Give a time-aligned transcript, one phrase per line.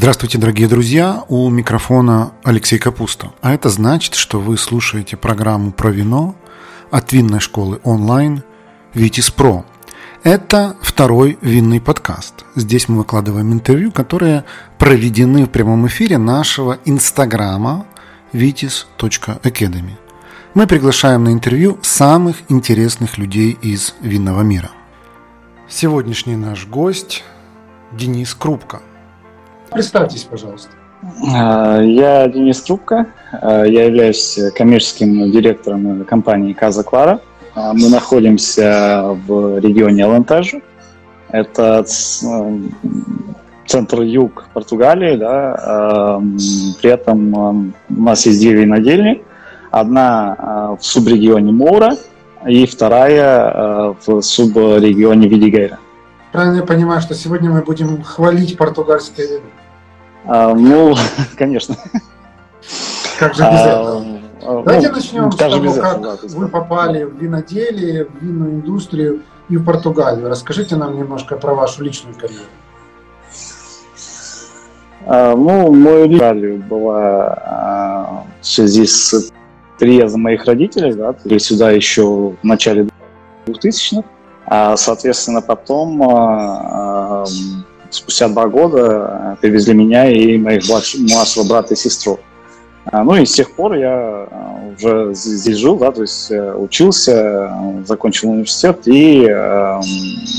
[0.00, 1.24] Здравствуйте, дорогие друзья!
[1.28, 3.32] У микрофона Алексей Капуста.
[3.42, 6.34] А это значит, что вы слушаете программу про вино
[6.90, 8.42] от винной школы онлайн
[8.94, 9.66] «Витис Про».
[10.22, 12.46] Это второй винный подкаст.
[12.56, 14.46] Здесь мы выкладываем интервью, которые
[14.78, 17.84] проведены в прямом эфире нашего инстаграма
[18.32, 19.98] vitis.academy.
[20.54, 24.70] Мы приглашаем на интервью самых интересных людей из винного мира.
[25.68, 27.22] Сегодняшний наш гость
[27.92, 28.80] Денис Крупко–
[29.70, 30.70] Представьтесь, пожалуйста.
[31.34, 37.20] А, я Денис Трубко, а, я являюсь коммерческим директором компании Каза Клара.
[37.54, 40.60] А, мы находимся в регионе Алантажу.
[41.30, 41.84] Это
[43.66, 46.20] центр юг Португалии, да.
[46.82, 49.22] При этом у нас есть две винодельни.
[49.70, 51.92] Одна в субрегионе Моура
[52.44, 55.78] и вторая в субрегионе Видигейра.
[56.32, 59.40] Правильно я понимаю, что сегодня мы будем хвалить португальское вино?
[60.30, 60.94] Ну,
[61.36, 61.76] конечно.
[63.18, 64.04] Как же без а, этого?
[64.42, 69.22] А, Давайте ну, начнем с того, как да, вы попали в виноделие, в винную индустрию
[69.48, 70.28] и в Португалию.
[70.28, 72.44] Расскажите нам немножко про вашу личную карьеру.
[75.06, 79.32] А, ну, мою личную была в связи с
[79.78, 82.88] приездом моих родителей, да, сюда еще в начале
[83.46, 84.08] 2000-х.
[84.46, 86.00] А, соответственно, потом
[87.90, 92.18] спустя два года привезли меня и моих младшего брата и сестру.
[92.92, 94.26] Ну и с тех пор я
[94.76, 97.52] уже здесь жил, да, то есть э, учился,
[97.84, 99.28] закончил университет и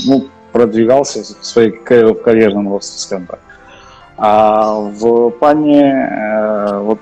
[0.06, 3.40] ну, продвигался в своей карьерном росте, скажем так.
[4.24, 7.00] А в плане э, вот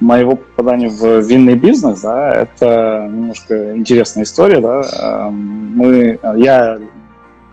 [0.00, 4.82] моего попадания в винный бизнес, да, это немножко интересная история, да.
[4.82, 6.78] Эм, мы, я,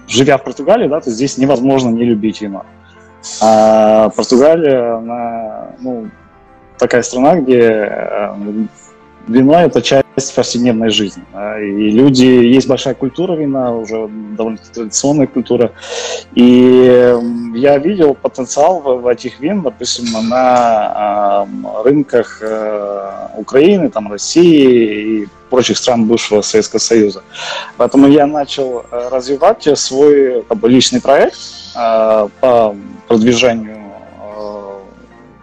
[0.08, 2.66] живя в Португалии, да, то здесь невозможно не любить вино.
[3.42, 6.10] А Португалия, она, ну,
[6.78, 8.36] такая страна, где э,
[9.28, 11.24] вино это часть повседневной жизни.
[11.34, 15.72] Да, и люди, есть большая культура вина, уже довольно традиционная культура.
[16.34, 17.14] И
[17.56, 25.24] я видел потенциал в, в этих вин, допустим, на э, рынках э, Украины, там, России
[25.24, 27.24] и прочих стран бывшего Советского Союза.
[27.78, 31.38] Поэтому я начал э, развивать свой как бы, личный проект
[31.76, 32.76] э, по
[33.08, 34.74] продвижению э,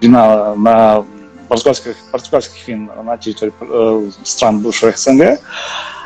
[0.00, 1.04] вина на
[1.52, 5.38] португальских, португальских вин на территории э, стран бывшего СНГ.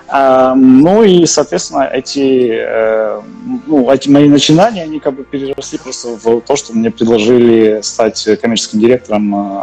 [0.09, 3.21] А, ну и, соответственно, эти, э,
[3.67, 8.29] ну, эти мои начинания, они как бы переросли просто в то, что мне предложили стать
[8.41, 9.62] коммерческим директором э,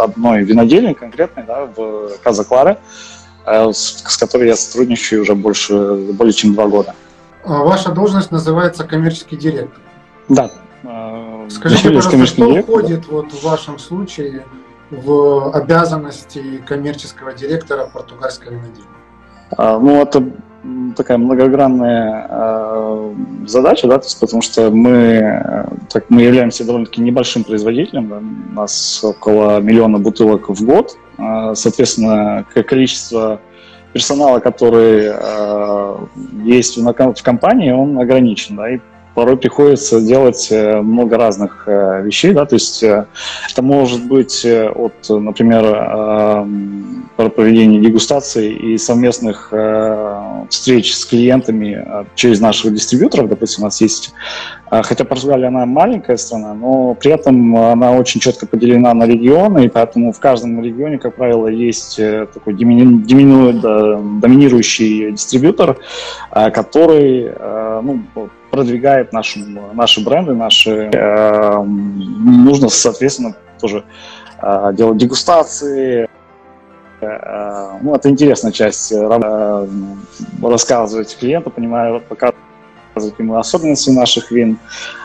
[0.00, 2.78] одной винодельни конкретной, да, в Каза Клара,
[3.46, 5.74] с, которой я сотрудничаю уже больше,
[6.12, 6.94] более чем два года.
[7.44, 9.80] А ваша должность называется коммерческий директор?
[10.28, 10.50] Да.
[11.48, 12.62] Скажите, пожалуйста, что директор.
[12.62, 14.44] входит вот в вашем случае
[14.92, 18.86] в обязанности коммерческого директора португальской винодельни?
[19.56, 20.22] А, ну, это
[20.96, 23.14] такая многогранная э,
[23.46, 29.60] задача, да, потому что мы, так, мы являемся довольно-таки небольшим производителем, да, у нас около
[29.60, 33.40] миллиона бутылок в год, э, соответственно, количество
[33.92, 35.96] персонала, который э,
[36.44, 38.78] есть в, в компании, он ограничен, да, и
[39.14, 43.06] порой приходится делать э, много разных э, вещей, да, то есть э,
[43.50, 45.62] это может быть от, например,
[47.16, 49.52] проведения дегустаций и совместных
[50.48, 54.12] встреч с клиентами через наших дистрибьюторов, допустим, у нас есть,
[54.70, 59.68] хотя Португалия, она маленькая страна, но при этом она очень четко поделена на регионы, и
[59.68, 63.02] поэтому в каждом регионе, как правило, есть такой домини,
[64.20, 65.78] доминирующий дистрибьютор,
[66.30, 67.32] который,
[67.82, 68.02] ну,
[68.52, 69.40] продвигает наши,
[69.72, 70.90] наши бренды, наши...
[70.92, 73.82] Э, нужно, соответственно, тоже
[74.42, 76.06] э, делать дегустации.
[77.00, 79.66] Э, ну, это интересная часть э,
[80.42, 84.58] рассказывать клиенту, понимаю, показывать ему особенности наших вин,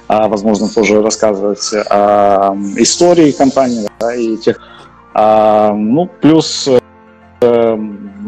[0.09, 1.77] а, возможно, тоже рассказывать э,
[2.77, 4.59] истории компании да, и тех...
[5.13, 6.69] А, ну, плюс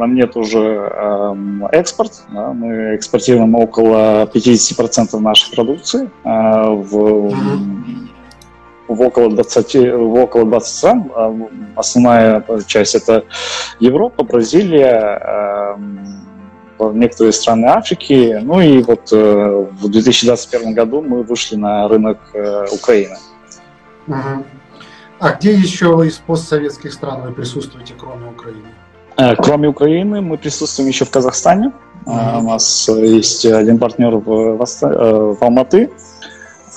[0.08, 1.36] мне тоже э,
[1.72, 2.24] экспорт.
[2.32, 7.34] Да, мы экспортируем около 50% нашей продукции э, в,
[8.88, 11.12] в около 20, в около 20 стран.
[11.76, 13.26] Основная часть это
[13.80, 15.76] Европа, Бразилия,
[16.80, 18.40] э, некоторые страны Африки.
[18.42, 23.18] Ну и вот э, в 2021 году мы вышли на рынок э, Украины.
[25.20, 28.68] А где еще из постсоветских стран вы присутствуете, кроме Украины?
[29.20, 31.72] Э, кроме Украины, мы присутствуем еще в Казахстане.
[32.06, 32.40] Mm-hmm.
[32.40, 35.90] У нас есть один партнер в, в Алматы.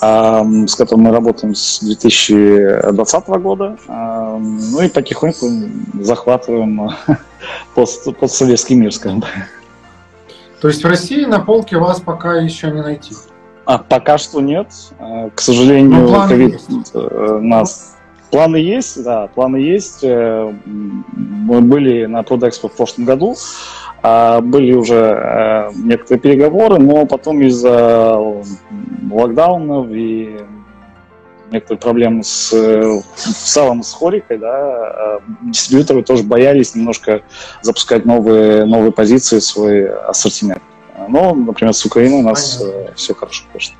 [0.01, 3.77] с которым мы работаем с 2020 года.
[3.87, 5.47] Ну и потихоньку
[6.01, 6.91] захватываем
[7.75, 9.31] пост, постсоветский мир, скажем так.
[10.59, 13.15] То есть в России на полке вас пока еще не найти?
[13.65, 14.67] А пока что нет.
[15.35, 16.59] К сожалению, ковид
[16.93, 17.92] э, нас
[18.33, 19.99] планы есть, да, планы есть.
[20.03, 23.35] Э, мы были на Продэкспо в прошлом году,
[24.01, 28.17] а, были уже э, некоторые переговоры, но потом из-за
[29.11, 30.39] локдаунов и
[31.51, 37.21] некоторые проблемы с, в целом с хорикой, да, дистрибьюторы тоже боялись немножко
[37.61, 40.63] запускать новые, новые позиции, свой ассортимент.
[41.07, 42.79] Но, например, с Украиной у нас Понятно.
[42.79, 43.75] Э, все хорошо, конечно.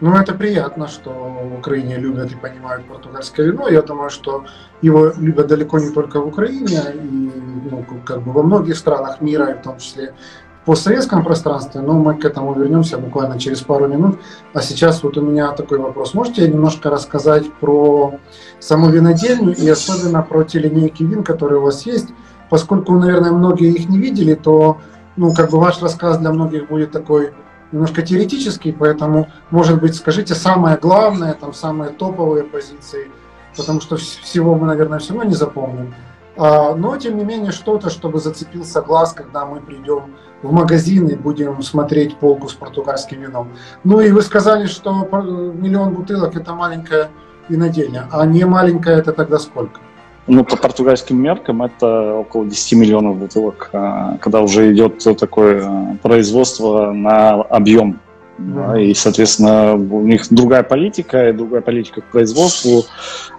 [0.00, 3.68] Ну, это приятно, что в Украине любят и понимают португальское вино.
[3.68, 4.44] Я думаю, что
[4.80, 7.32] его любят далеко не только в Украине, и
[7.70, 10.14] ну, как бы во многих странах мира, и в том числе
[10.62, 14.20] в постсоветском пространстве, но мы к этому вернемся буквально через пару минут.
[14.54, 16.14] А сейчас вот у меня такой вопрос.
[16.14, 18.20] Можете немножко рассказать про
[18.60, 22.10] саму винодельню и особенно про те линейки вин, которые у вас есть?
[22.50, 24.78] Поскольку, наверное, многие их не видели, то
[25.16, 27.32] ну, как бы ваш рассказ для многих будет такой
[27.72, 33.10] немножко теоретический, поэтому, может быть, скажите самое главное, там, самые топовые позиции,
[33.56, 35.94] потому что всего мы, наверное, все равно не запомним.
[36.36, 41.16] А, но, тем не менее, что-то, чтобы зацепился глаз, когда мы придем в магазин и
[41.16, 43.48] будем смотреть полку с португальским вином.
[43.82, 47.10] Ну и вы сказали, что миллион бутылок– это маленькая
[47.48, 49.80] винодельня, а не маленькая– это тогда сколько?
[50.28, 55.96] Ну, по португальским меркам это около 10 миллионов бутылок, а, когда уже идет такое а,
[56.02, 57.98] производство на объем.
[58.36, 62.84] Да, и, соответственно, у них другая политика, и другая политика к производству.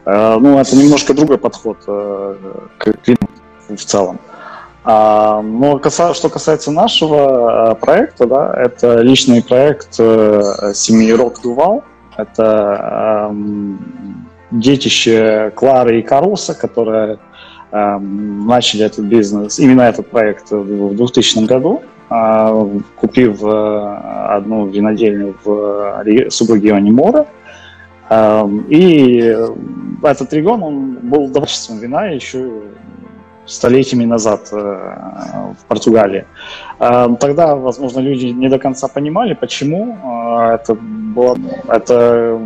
[0.03, 3.29] А, ну, это немножко другой подход к климату
[3.69, 4.19] в целом.
[4.83, 5.79] Но
[6.13, 11.83] что касается нашего проекта, да, это личный проект э, семьи Рок Дувал.
[12.17, 13.29] Это
[14.51, 17.19] детище Клары и Каруса, которые
[17.71, 25.35] э, начали этот бизнес, именно этот проект в 2000 году, э, купив э, одну винодельню
[25.43, 27.25] в э, субрегионе Мора.
[28.09, 29.35] Э, и
[30.03, 32.49] этот регион он был доброчеством вина еще
[33.49, 36.25] столетиями назад э, в Португалии.
[36.79, 41.37] Э, тогда, возможно, люди не до конца понимали, почему э, это было,
[41.67, 42.39] это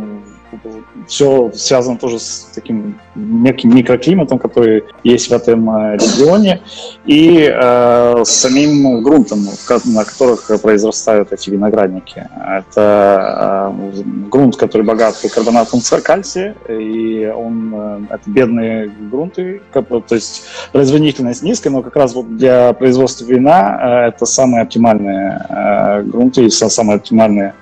[1.06, 6.60] все связано тоже с таким неким микроклиматом, который есть в этом э, регионе,
[7.06, 9.46] и э, самим грунтом,
[9.84, 12.28] на которых произрастают эти виноградники.
[12.58, 20.44] Это э, грунт, который богат карбонатом кальция, и он, э, это бедные грунты, то есть
[20.72, 26.46] производительность низкая, но как раз вот для производства вина э, это самые оптимальные э, грунты
[26.46, 27.54] и самые оптимальные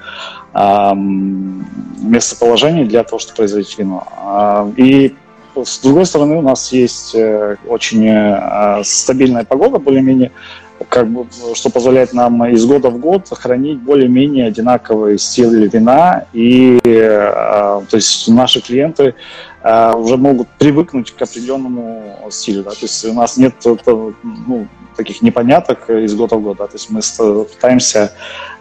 [0.55, 4.07] местоположение для того, чтобы производить вино.
[4.11, 5.15] А, и
[5.55, 10.33] с другой стороны, у нас есть э, очень э, стабильная погода, более-менее,
[10.89, 16.27] как бы, что позволяет нам из года в год хранить более-менее одинаковый стиль вина.
[16.33, 19.15] И э, то есть наши клиенты
[19.65, 22.65] уже могут привыкнуть к определенному стилю.
[22.65, 22.71] Да?
[22.71, 26.59] То есть у нас нет ну, таких непоняток из года в год.
[26.59, 26.67] Да?
[26.67, 27.01] То есть мы
[27.45, 28.13] пытаемся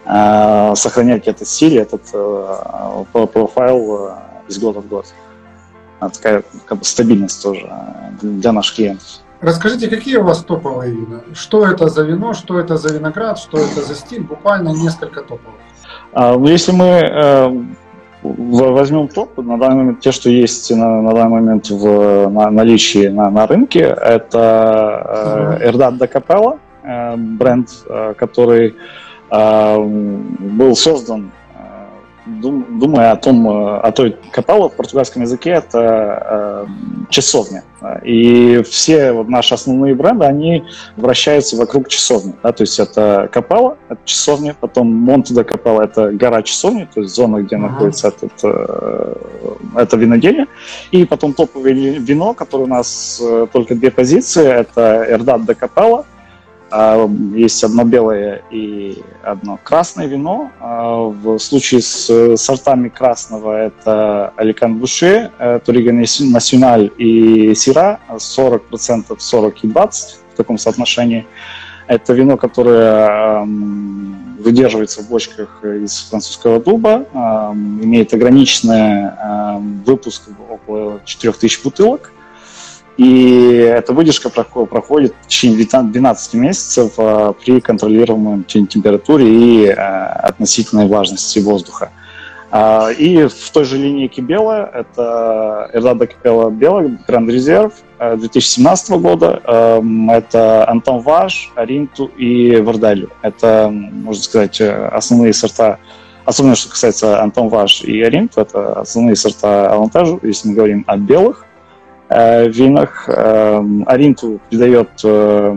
[0.04, 4.14] э, сохранять этот стиль, этот э, профайл э,
[4.48, 5.06] из года в год.
[6.00, 7.70] Такая как бы, стабильность тоже
[8.20, 9.21] для наших клиентов.
[9.42, 11.20] Расскажите, какие у вас топовые вина?
[11.34, 14.22] Что это за вино, что это за виноград, что это за стиль?
[14.22, 15.58] Буквально несколько топовых.
[16.12, 17.62] А, ну, если мы э,
[18.22, 23.08] возьмем топ, на данный момент те, что есть на, на данный момент в на, наличии
[23.08, 28.76] на, на рынке, это э, Эрдат де Капелла, э, бренд, э, который
[29.30, 31.32] э, был создан
[32.26, 36.66] думая о том, э, о той капелле в португальском языке, это э,
[37.10, 37.64] часовня.
[38.04, 40.64] И все вот наши основные бренды, они
[40.96, 42.34] вращаются вокруг часовни.
[42.42, 42.52] Да?
[42.52, 47.14] То есть это капелла, это часовня, потом Монте де Капелла, это гора часовни, то есть
[47.14, 47.60] зона, где uh-huh.
[47.60, 49.14] находится этот, э,
[49.76, 50.46] это винодельня.
[50.92, 56.06] И потом топовое вино, которое у нас э, только две позиции, это Эрдат де Капелла,
[57.34, 60.50] есть одно белое и одно красное вино.
[60.58, 65.30] А, в случае с сортами красного это Аликан Буше,
[65.66, 71.26] Турига Националь и Сира, 40%, 40 и 20 в таком соотношении.
[71.88, 73.44] Это вино, которое
[74.38, 77.06] выдерживается в бочках из французского дуба,
[77.52, 79.10] имеет ограниченный
[79.84, 82.12] выпуск около 4000 бутылок.
[82.96, 90.86] И эта выдержка проходит в течение 12 месяцев а, при контролируемой температуре и а, относительной
[90.86, 91.90] влажности воздуха.
[92.50, 99.40] А, и в той же линейке белая, это Эрдада Капелла белая, Гранд Резерв 2017 года.
[99.46, 103.08] Эм, это Антон Ваш, Аринту и Варделю.
[103.22, 105.78] Это, можно сказать, основные сорта
[106.24, 110.96] Особенно, что касается Антон Ваш и Аринту, это основные сорта Алантажу, если мы говорим о
[110.96, 111.51] белых э,
[112.48, 113.08] винах.
[113.08, 115.56] Э, Аринту придает э,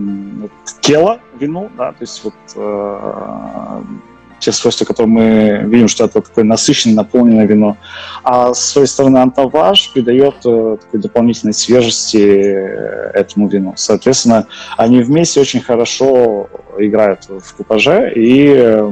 [0.82, 3.82] тело вину, да, то есть вот э,
[4.40, 7.78] те свойства, которые мы видим, что это такое насыщенное, наполненное вино.
[8.24, 13.74] А с своей стороны антаваж придает э, такой дополнительной свежести э, этому вину.
[13.76, 14.48] Соответственно,
[14.78, 18.90] они вместе очень хорошо играют в купаже, и э,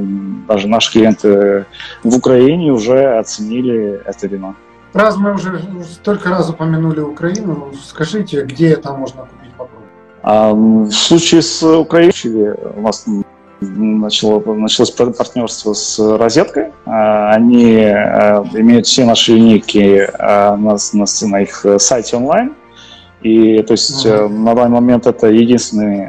[0.48, 1.66] даже наши клиенты
[2.02, 4.54] в Украине уже оценили это вино.
[4.94, 9.90] Раз мы уже столько раз упомянули Украину, скажите, где это можно купить попробовать?
[10.22, 13.04] А, в случае с Украиной у нас
[13.60, 16.68] начало, началось партнерство с «Розеткой».
[16.86, 22.54] А, они а, имеют все наши линейки а, на, на, на их сайте онлайн.
[23.20, 24.28] И то есть mm-hmm.
[24.28, 26.08] на данный момент это единственный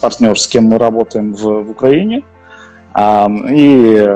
[0.00, 2.24] партнер, с кем мы работаем в, в Украине.
[2.98, 4.08] И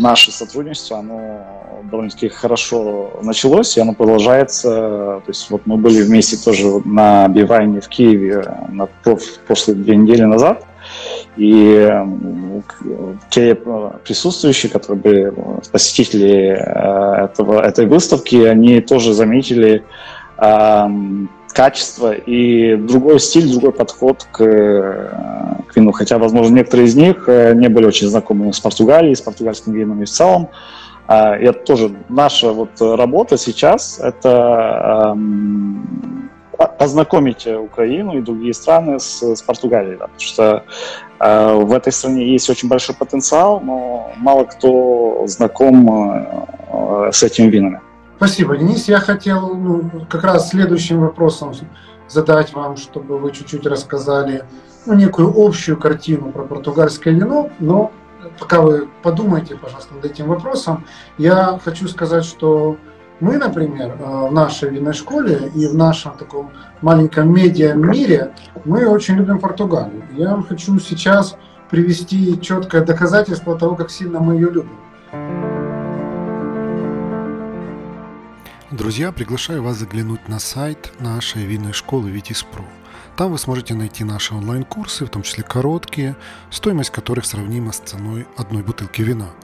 [0.00, 1.57] наше сотрудничество, оно
[1.90, 4.68] довольно-таки хорошо началось, и оно продолжается.
[4.70, 8.88] То есть вот мы были вместе тоже на Бивайне в Киеве на,
[9.46, 10.64] после две недели назад.
[11.36, 11.88] И
[13.30, 15.34] те присутствующие, которые были
[15.70, 19.84] посетители э, этого, этой выставки, они тоже заметили
[21.58, 25.90] качество и другой стиль, другой подход к, к вину.
[25.92, 30.00] Хотя, возможно, некоторые из них э, не были очень знакомы с Португалией, с португальским вином
[30.02, 30.48] и в целом.
[31.08, 35.16] А, и это тоже наша вот работа сейчас, это
[36.78, 40.64] познакомить Украину и другие страны с, с Португалией, да, потому что
[41.20, 47.46] э, в этой стране есть очень большой потенциал, но мало кто знаком э, с этими
[47.46, 47.80] винами.
[48.16, 48.88] Спасибо, Денис.
[48.88, 51.54] Я хотел ну, как раз следующим вопросом
[52.08, 54.42] задать вам, чтобы вы чуть-чуть рассказали
[54.86, 57.92] ну, некую общую картину про португальское вино, но
[58.38, 60.84] пока вы подумайте, пожалуйста, над этим вопросом,
[61.18, 62.76] я хочу сказать, что
[63.20, 66.50] мы, например, э, в нашей винной школе и в нашем таком
[66.82, 68.32] маленьком медиа-мире,
[68.64, 70.02] мы очень любим Португалию.
[70.12, 71.36] Я вам хочу сейчас
[71.70, 74.78] привести четкое доказательство того, как сильно мы ее любим.
[78.70, 82.64] Друзья, приглашаю вас заглянуть на сайт нашей винной школы Витис Про.
[83.18, 86.16] Там вы сможете найти наши онлайн-курсы, в том числе короткие,
[86.50, 89.28] стоимость которых сравнима с ценой одной бутылки вина–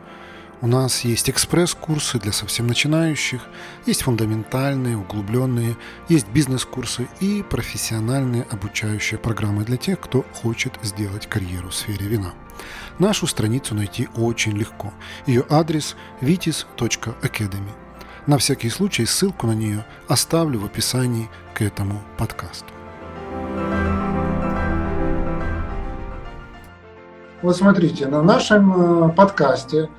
[0.64, 3.42] у нас есть экспресс-курсы для совсем начинающих,
[3.84, 5.76] есть фундаментальные, углубленные,
[6.08, 12.32] есть бизнес-курсы и профессиональные обучающие программы для тех, кто хочет сделать карьеру в сфере вина.
[12.98, 14.90] Нашу страницу найти очень легко.
[15.26, 17.72] Ее адрес vitis.academy.
[18.26, 22.73] На всякий случай ссылку на нее оставлю в описании к этому подкасту.
[27.44, 29.90] Вот смотрите, на нашем э, подкасте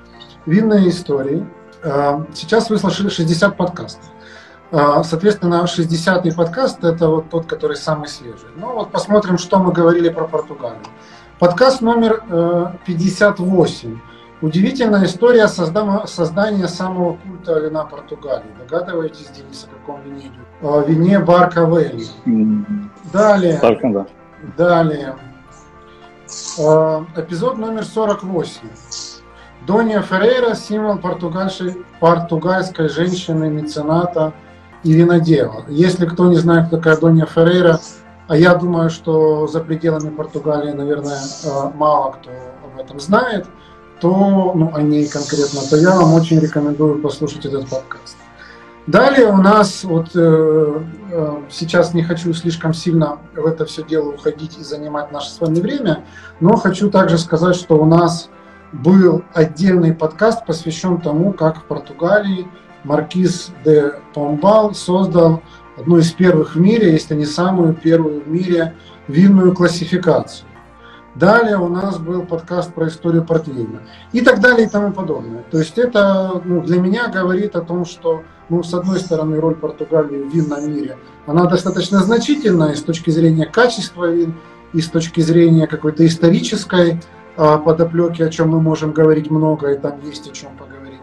[0.48, 1.46] винные истории.
[1.84, 4.04] А, сейчас вышло 60 подкастов.
[4.72, 8.50] А, соответственно, 60-й подкаст– это вот тот, который самый свежий.
[8.56, 10.82] Ну вот посмотрим, что мы говорили про Португалию.
[11.38, 12.24] Подкаст номер
[12.88, 13.94] 58.
[13.94, 13.98] Э,
[14.42, 18.50] Удивительная история создания самого культа вина Португалии.
[18.58, 20.48] Догадываетесь, Денис, о каком вине идет?
[20.64, 22.06] О вине Барка Вэлли.
[23.14, 23.60] Далее.
[24.58, 25.16] Далее.
[26.60, 28.62] А, эпизод номер 48.
[29.66, 31.00] Донья Феррейра– символ
[32.00, 34.34] португальской женщины, мецената
[34.84, 35.66] и винодела.
[35.68, 37.80] Если кто не знает, кто такая Донья Феррейра,
[38.28, 42.32] а я думаю, что за пределами Португалии, наверное, э, мало кто
[42.64, 43.48] об этом знает,
[44.02, 48.18] то, ну, о ней конкретно, то я вам очень рекомендую послушать этот подкаст.
[48.88, 50.80] Далее у нас, вот э,
[51.12, 55.42] э, сейчас не хочу слишком сильно в это все дело уходить и занимать наше с
[55.42, 56.04] вами время,
[56.40, 58.30] но хочу также сказать, что у нас
[58.72, 62.48] был отдельный подкаст, посвящен тому, как в Португалии
[62.84, 65.42] Маркиз де Помбал создал
[65.78, 68.76] одну из первых в мире, если не самую первую в мире,
[69.08, 70.48] винную классификацию.
[71.16, 75.44] Далее у нас был подкаст про историю портвейна и так далее и тому подобное.
[75.50, 79.56] То есть это ну, для меня говорит о том, что ну, с одной стороны роль
[79.56, 84.36] Португалии в винном мире, она достаточно значительная с точки зрения качества вин,
[84.74, 87.00] и с точки зрения какой-то исторической
[87.36, 91.00] подоплеки, о чем мы можем говорить много, и там есть о чем поговорить.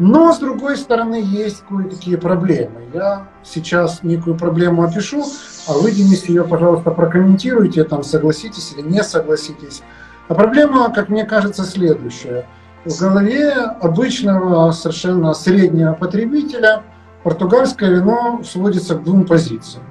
[0.00, 2.82] Но, с другой стороны, есть кое-какие проблемы.
[2.92, 5.24] Я сейчас некую проблему опишу,
[5.68, 9.82] а вы, Денис, ее, пожалуйста, прокомментируйте, там, согласитесь или не согласитесь.
[10.26, 12.46] А проблема, как мне кажется, следующая.
[12.84, 16.82] В голове обычного совершенно среднего потребителя
[17.22, 19.84] португальское вино сводится к двум позициям.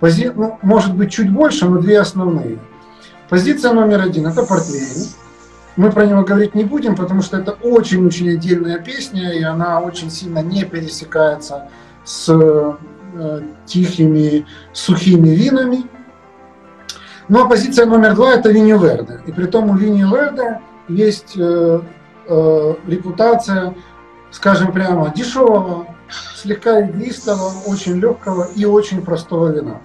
[0.00, 0.30] Пози...
[0.34, 2.58] Ну, может быть, чуть больше, но две основные.
[3.30, 5.08] Позиция номер один– это портвейн.
[5.76, 10.10] Мы про него говорить не будем, потому что это очень-очень отдельная песня, и она очень
[10.10, 11.68] сильно не пересекается
[12.04, 15.84] с э, тихими, сухими винами.
[17.28, 19.20] Ну а позиция номер два– это Виньо Верде.
[19.26, 21.80] И при том у Виньо Верде есть э,
[22.26, 23.74] э, репутация,
[24.30, 25.86] скажем прямо, дешевого,
[26.36, 29.80] слегка игристого, очень легкого и очень простого вина.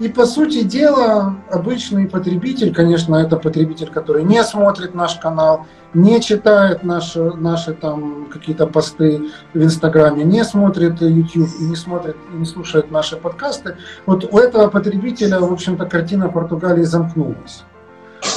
[0.00, 6.20] И по сути дела, обычный потребитель, конечно, это потребитель, который не смотрит наш канал, не
[6.20, 12.44] читает наши, наши там какие-то посты в Инстаграме, не смотрит YouTube не смотрит и не
[12.44, 13.76] слушает наши подкасты.
[14.04, 17.64] Вот у этого потребителя, в общем-то, картина Португалии замкнулась.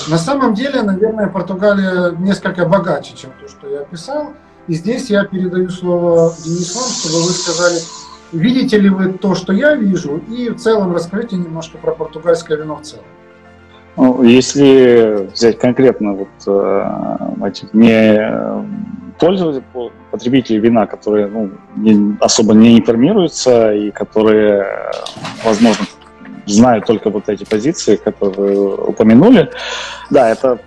[0.10, 4.34] На самом деле, наверное, Португалия несколько богаче, чем то, что я описал.
[4.68, 7.80] И здесь я передаю слово Денису, чтобы вы сказали,
[8.32, 12.76] видите ли вы то, что я вижу, и в целом расскажите немножко про португальское вино
[12.76, 13.06] в целом.
[13.96, 18.18] Ну, если взять конкретно вот э, этих не
[19.18, 19.64] пользователи,
[20.12, 24.68] потребители вина, которые ну, не, особо не информируются и которые,
[25.44, 25.86] возможно,
[26.48, 29.50] знают только вот эти позиции, которые упомянули,
[30.10, 30.60] да, это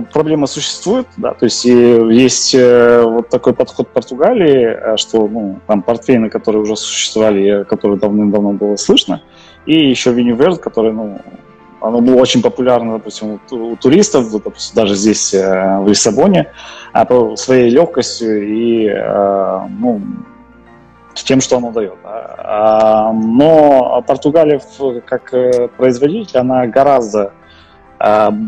[0.00, 5.82] проблема существует, да, то есть есть э, вот такой подход Португалии, э, что ну, там
[5.82, 9.22] портфейны, которые уже существовали, которые давным-давно было слышно,
[9.66, 11.20] и еще Винюверд, который, ну,
[11.80, 16.50] оно было очень популярно, допустим, у, туристов, допустим, даже здесь, э, в Лиссабоне,
[16.92, 18.88] а по своей легкостью и,
[19.80, 20.00] ну,
[21.14, 21.98] с тем, что оно дает.
[22.04, 24.60] А, но Португалия
[25.04, 25.32] как
[25.76, 27.32] производитель, она гораздо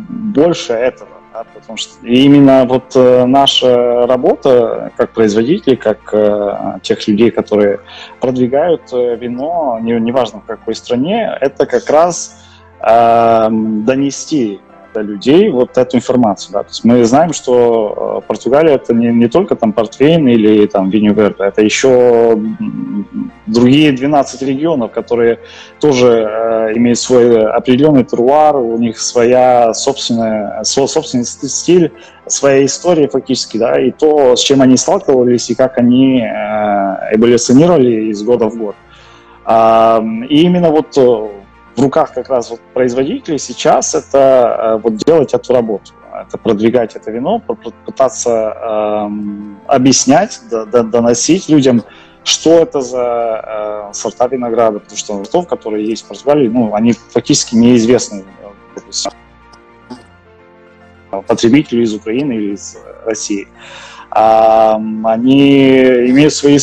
[0.09, 1.15] больше этого.
[1.35, 7.81] Да, потому что именно вот э, наша работа как производителей, как э, тех людей, которые
[8.21, 12.41] продвигают э, вино, не, неважно в какой стране, это как раз
[12.81, 16.53] э, донести до людей вот эту информацию.
[16.53, 16.63] Да.
[16.63, 20.91] То есть мы знаем, что э, Португалия это не, не только там портвейн или там
[20.91, 22.39] виньюверда, это еще
[23.47, 25.39] другие 12 регионов, которые
[25.81, 31.93] тоже э, имеют свой определенный теруар, у них своя собственная, свой собственный стиль,
[32.27, 36.27] своя история фактически, да, и то, с чем они сталкивались и как они э,
[37.13, 38.77] эволюционировали из года в год.
[39.47, 40.97] Э, и именно вот
[41.77, 46.95] в руках как раз вот производителей сейчас это э, вот делать эту работу, это продвигать
[46.95, 47.41] это вино,
[47.85, 48.31] пытаться
[49.11, 51.83] эм, объяснять, доносить людям,
[52.23, 56.93] что это за э, сорта винограда, потому что сортов, которые есть в Португалии, ну, они
[56.93, 58.25] фактически неизвестны
[61.27, 63.49] потребителю из Украины или из России.
[64.11, 66.59] А, они имеют свои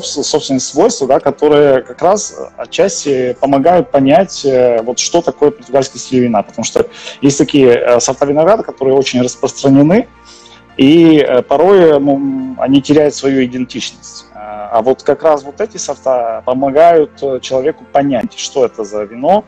[0.00, 6.20] собственные свойства, да, которые как раз отчасти помогают понять, э, вот что такое португальский стиль
[6.20, 6.42] вина.
[6.42, 6.86] Потому что
[7.20, 10.08] есть такие э, сорта винограда, которые очень распространены,
[10.76, 14.26] и э, порой ну, они теряют свою идентичность.
[14.34, 19.44] А вот как раз вот эти сорта помогают человеку понять, что это за вино,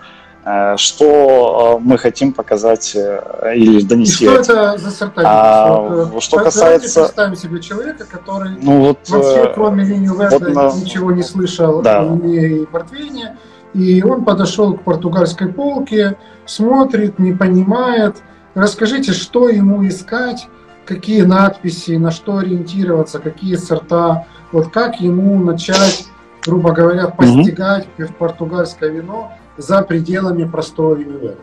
[0.76, 4.26] что э, мы хотим показать э, или донести.
[4.26, 5.22] И что это за сорта?
[5.24, 7.00] А, вот, что касается...
[7.00, 10.72] представим себе человека, который ну, вот, вообще кроме линии вот на...
[10.72, 12.00] ничего не слышал да.
[12.00, 13.38] о вине и портвейне,
[13.72, 18.16] и он подошел к португальской полке, смотрит, не понимает.
[18.54, 20.46] Расскажите, что ему искать,
[20.84, 26.04] какие надписи, на что ориентироваться, какие сорта, вот как ему начать,
[26.44, 28.12] грубо говоря, постигать mm-hmm.
[28.18, 31.34] португальское вино, за пределами простого винивера.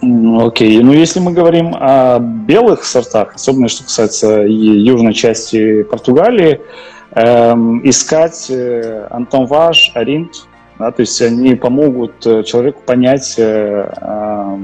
[0.00, 0.84] Окей, okay.
[0.84, 6.60] ну если мы говорим о белых сортах, особенно что касается южной части Португалии,
[7.12, 10.46] эм, искать э, Антон Ваш, Аринт,
[10.78, 14.58] да, то есть они помогут э, человеку понять э, э,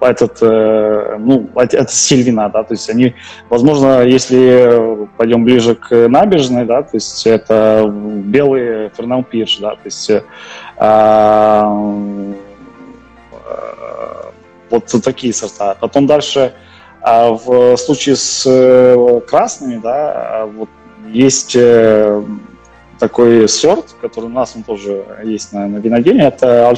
[0.00, 3.14] этот, э, ну, этот стиль вина, да, то есть они,
[3.48, 9.82] возможно, если пойдем ближе к набережной, да, то есть это белый Фернау Пирш, да, то
[9.84, 10.22] есть а,
[14.70, 15.76] вот такие сорта.
[15.80, 16.54] Потом дальше
[17.02, 20.68] а в случае с э, красными, да, вот
[21.08, 22.22] есть э,
[23.00, 26.68] такой сорт, который у нас он тоже есть на, на виноделе, это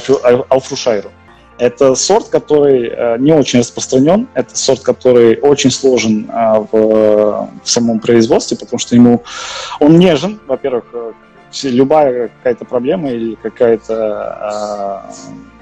[0.49, 1.11] Алфрушайру.
[1.59, 6.71] Это сорт, который э, не очень распространен, это сорт, который очень сложен в,
[7.63, 9.23] в самом производстве, потому что ему
[9.79, 10.85] он нежен, во-первых,
[11.63, 15.13] любая какая-то проблема или какая-то э,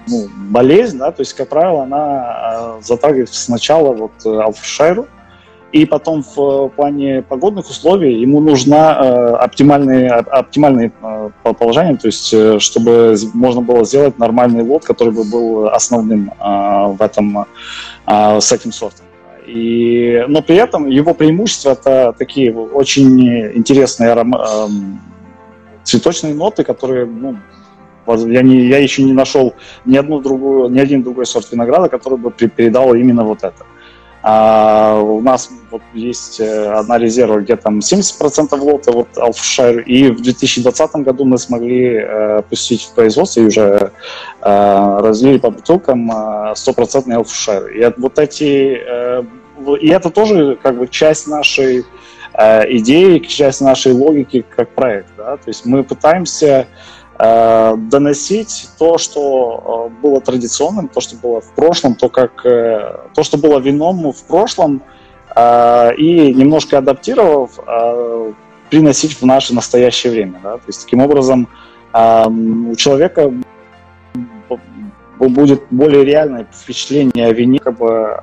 [0.07, 5.07] ну, болезнь, да, то есть, как правило, она э, затрагивает сначала вот Алфшайру,
[5.73, 12.31] и потом в плане погодных условий ему нужна э, оптимальные, оптимальные э, положения, то есть
[12.31, 17.47] э, чтобы можно было сделать нормальный лот, который бы был основным э, в этом,
[18.05, 19.07] э, с этим сортом.
[19.47, 24.67] И, но при этом его преимущества это такие очень интересные аром, э,
[25.83, 27.37] цветочные ноты, которые ну,
[28.07, 29.53] я, не, я еще не нашел
[29.85, 33.65] ни одну другую, ни один другой сорт винограда, который бы передал именно вот это.
[34.25, 40.09] А у нас вот есть э, одна резерва, где там 70% лота, вот Alpha и
[40.11, 43.91] в 2020 году мы смогли э, пустить в производство и уже
[44.41, 49.23] э, разлили по бутылкам э, стопроцентный Alpha И вот эти, э,
[49.81, 51.83] и это тоже как бы часть нашей э,
[52.35, 56.67] идеи, часть нашей логики как проект, да, то есть мы пытаемся
[57.19, 63.07] Э, доносить то, что э, было традиционным, то, что было в прошлом, то, как, э,
[63.13, 64.81] то что было вином в прошлом,
[65.35, 67.57] и немножко адаптировав,
[68.69, 70.39] приносить в наше настоящее время.
[70.43, 70.57] Да?
[70.57, 71.47] То есть таким образом
[71.91, 73.33] у человека
[75.17, 78.15] будет более реальное впечатление о вине, как бы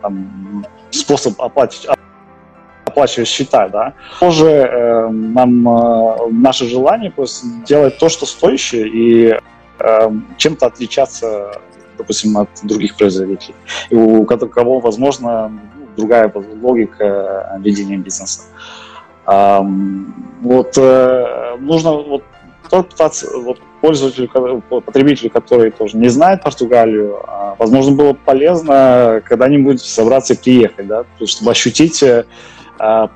[0.00, 1.86] там, способ оплатить,
[2.96, 9.38] оплачивать счета, да, тоже э, нам э, наше желание просто делать то, что стоящее и
[9.78, 11.60] э, чем-то отличаться,
[11.98, 13.54] допустим, от других производителей,
[13.90, 15.52] у кого, возможно,
[15.96, 16.32] другая
[16.62, 18.40] логика ведения бизнеса.
[19.26, 19.60] Э,
[20.40, 22.22] вот э, нужно вот
[22.70, 29.80] только пытаться вот, пользователю, потребителю, который тоже не знает Португалию, а, возможно, было полезно когда-нибудь
[29.80, 32.24] собраться и приехать, да, чтобы ощутить э,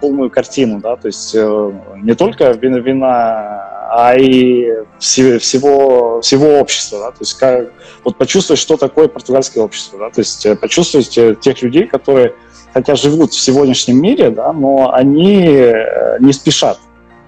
[0.00, 7.00] полную картину, да, то есть э, не только вина, вина а и всего, всего общества,
[7.00, 7.72] да, то есть как,
[8.04, 12.34] вот почувствовать, что такое португальское общество, да, то есть э, почувствовать э, тех людей, которые
[12.72, 15.72] хотя живут в сегодняшнем мире, да, но они
[16.20, 16.78] не спешат.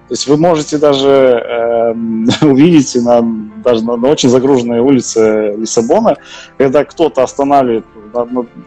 [0.07, 1.93] То есть вы можете даже э,
[2.45, 3.21] увидеть на,
[3.63, 6.17] даже на, на очень загруженной улице Лиссабона,
[6.57, 7.85] когда кто-то останавливает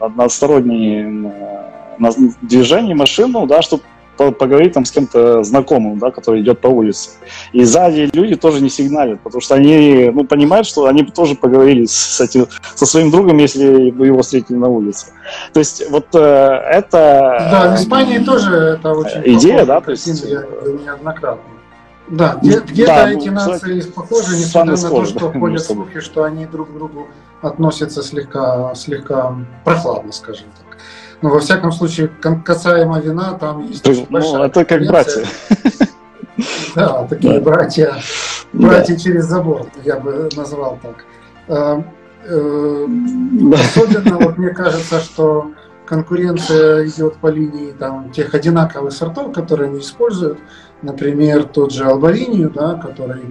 [0.00, 1.30] односторонний
[1.98, 2.10] на
[2.42, 3.82] движении машину, да, чтобы
[4.16, 7.10] поговорить там с кем-то знакомым, да, который идет по улице.
[7.52, 11.84] И сзади люди тоже не сигналят, потому что они ну, понимают, что они тоже поговорили
[11.86, 15.08] с этим, со своим другом, если бы его встретили на улице.
[15.52, 17.48] То есть вот э, это...
[17.50, 20.06] Да, в Испании тоже это очень Идея, да, то есть...
[20.06, 21.42] Неоднократно.
[22.08, 26.46] Да, где-то да, эти ну, нации похожи, несмотря на то, что ходят слухи, что они
[26.46, 27.08] друг к другу
[27.42, 30.78] относятся слегка, слегка прохладно, скажем так.
[31.22, 32.08] Ну, во всяком случае,
[32.44, 35.24] касаемо вина, там есть ну, большая это как братья.
[36.74, 37.94] Да, такие братья,
[38.52, 41.04] братья через забор, я бы назвал так.
[41.48, 41.82] А,
[42.24, 42.86] э,
[43.54, 45.52] особенно, вот мне кажется, что
[45.86, 50.38] конкуренция идет по линии там, тех одинаковых сортов, которые они используют.
[50.82, 53.22] Например, тот же албаринию, да, который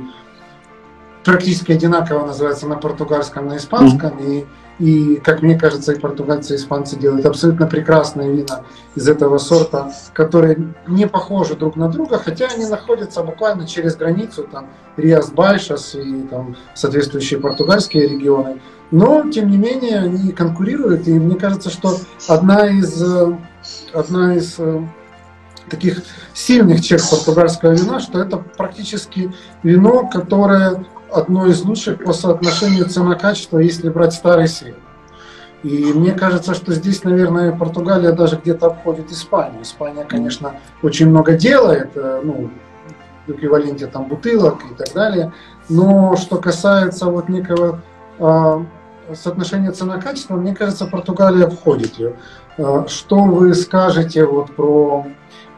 [1.23, 4.41] практически одинаково называется на португальском, на испанском, mm-hmm.
[4.41, 4.45] и
[4.79, 8.63] и, как мне кажется, и португальцы, и испанцы делают абсолютно прекрасные вина
[8.95, 14.47] из этого сорта, которые не похожи друг на друга, хотя они находятся буквально через границу,
[14.51, 18.59] там, Риас Байшас и там соответствующие португальские регионы.
[18.91, 23.01] Но, тем не менее, они конкурируют, и мне кажется, что одна из,
[23.93, 24.81] одна из э,
[25.69, 29.33] таких сильных черт португальского вина, что это практически
[29.63, 34.77] вино, которое одно из лучших по соотношению цена-качество, если брать старый свет.
[35.63, 39.63] И мне кажется, что здесь, наверное, Португалия даже где-то обходит Испанию.
[39.63, 42.51] Испания, конечно, очень много делает, э, ну,
[43.25, 45.33] в эквиваленте там бутылок и так далее.
[45.67, 47.81] Но что касается вот некого
[48.19, 48.63] э,
[49.15, 52.15] соотношения цена-качество, мне кажется, Португалия входит ее.
[52.57, 55.07] Э, что вы скажете вот про,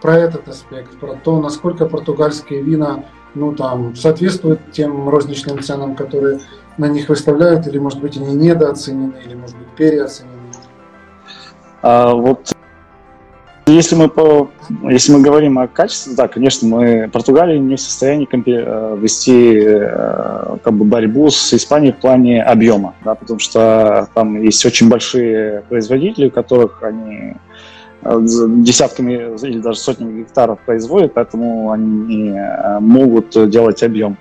[0.02, 3.04] про этот аспект, про то, насколько португальские вина
[3.38, 6.40] ну, там, соответствуют тем розничным ценам, которые
[6.78, 10.34] на них выставляют, или, может быть, они недооценены, или, может быть, переоценены?
[11.82, 12.52] А, вот
[13.68, 14.50] если мы, по,
[14.84, 20.58] если мы говорим о качестве, да, конечно, мы Португалия не в состоянии э, вести э,
[20.64, 25.64] как бы, борьбу с Испанией в плане объема, да, потому что там есть очень большие
[25.68, 27.36] производители, у которых они
[28.08, 34.18] десятками или даже сотнями гектаров производят, поэтому они э, могут делать объем.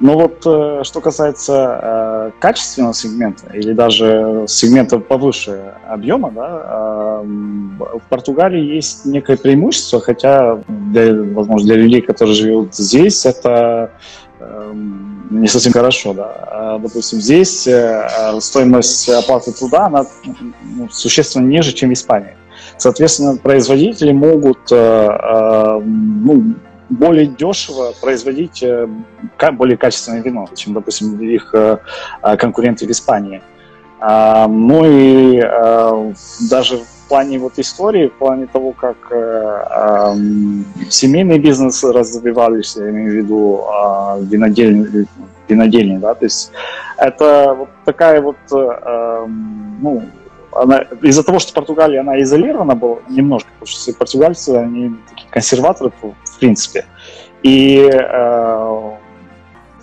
[0.00, 8.76] Но вот э, что касается качественного сегмента или даже сегмента повыше объема, да, в Португалии
[8.76, 13.90] есть некое преимущество, хотя, для, возможно, для людей, которые живут здесь, это
[15.30, 16.32] не совсем хорошо, да.
[16.46, 17.68] А, допустим, здесь
[18.40, 20.06] стоимость оплаты труда, она
[20.76, 22.36] ну, существенно ниже, чем в Испании.
[22.78, 26.54] Соответственно, производители могут ну,
[26.88, 28.64] более дешево производить
[29.52, 31.54] более качественное вино, чем, допустим, их
[32.38, 33.42] конкуренты в Испании.
[34.00, 35.42] Ну и
[36.48, 40.14] даже в плане вот истории, в плане того, как э, э,
[40.90, 45.06] семейный бизнес развивались, я имею в виду э, винодельни,
[45.48, 46.52] винодельни, да, то есть
[46.98, 49.26] это вот такая вот, э,
[49.80, 50.02] ну,
[50.52, 55.92] она, из-за того, что Португалия, она изолирована была немножко, потому что португальцы, они такие консерваторы,
[56.00, 56.86] в принципе,
[57.42, 58.90] и э,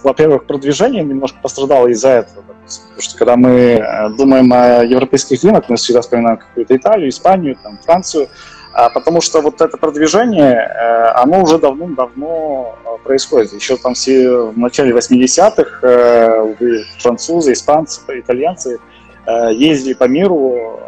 [0.06, 2.43] во-первых, продвижение немножко пострадало из-за этого.
[2.43, 7.58] Потому что когда мы э, думаем о европейских винах, мы всегда вспоминаем какую-то Италию, Испанию,
[7.62, 8.28] там, Францию,
[8.73, 13.54] а потому что вот это продвижение, э, оно уже давно-давно э, происходит.
[13.54, 16.56] Еще там все в начале 80-х
[16.99, 18.80] французы, испанцы, итальянцы
[19.27, 20.79] ездили по миру,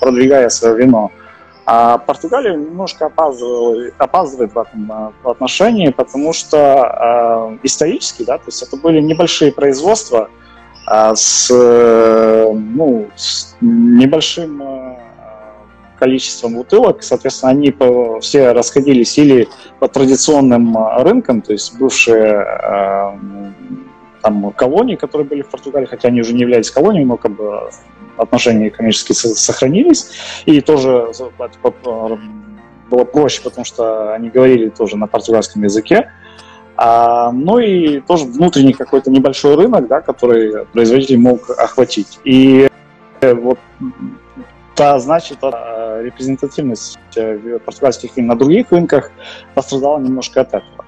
[0.00, 1.10] продвигая свое вино.
[1.72, 8.44] А Португалия немножко опаздывает, опаздывает в этом э, отношении, потому что э, исторически, да, то
[8.46, 10.30] есть это были небольшие производства
[10.90, 14.96] э, с, э, ну, с небольшим э,
[16.00, 19.48] количеством бутылок, соответственно, они по, все расходились или
[19.78, 23.12] по традиционным э, рынкам, то есть бывшие э,
[24.22, 27.70] там колонии, которые были в Португалии, хотя они уже не являлись колониями, но как бы
[28.16, 30.10] отношения коммерческие сохранились.
[30.46, 31.08] И тоже
[32.90, 36.10] было проще, потому что они говорили тоже на португальском языке.
[36.76, 42.18] А, ну и тоже внутренний какой-то небольшой рынок, да, который производитель мог охватить.
[42.24, 42.68] И
[43.20, 43.58] э, вот
[44.74, 49.10] та, значит, репрезентативность э, португальских вин на других рынках
[49.54, 50.86] пострадала немножко от этого.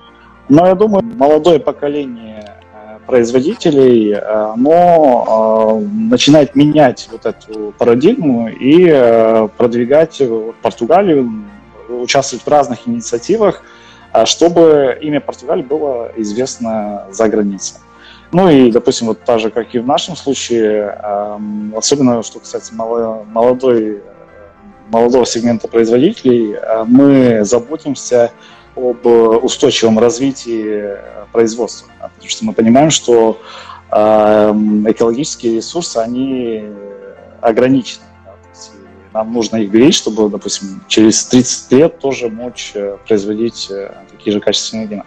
[0.48, 2.31] Но я думаю, молодое поколение
[3.12, 10.22] производителей, э, но э, начинает менять вот эту парадигму и э, продвигать
[10.62, 11.30] Португалию,
[11.90, 13.62] участвовать в разных инициативах,
[14.24, 17.80] чтобы имя Португалии было известно за границей.
[18.32, 20.98] Ну и, допустим, вот так же, как и в нашем случае,
[21.76, 24.00] особенно что касается молодой,
[24.88, 28.32] молодого сегмента производителей, мы заботимся
[28.76, 30.96] об устойчивом развитии
[31.32, 31.90] производства.
[32.00, 33.40] Потому что мы понимаем, что
[33.90, 36.64] эм, экологические ресурсы, они
[37.40, 38.04] ограничены.
[39.12, 44.32] нам нужно их беречь, чтобы, допустим, через 30 лет тоже мочь э, производить э, такие
[44.32, 45.04] же качественные вина.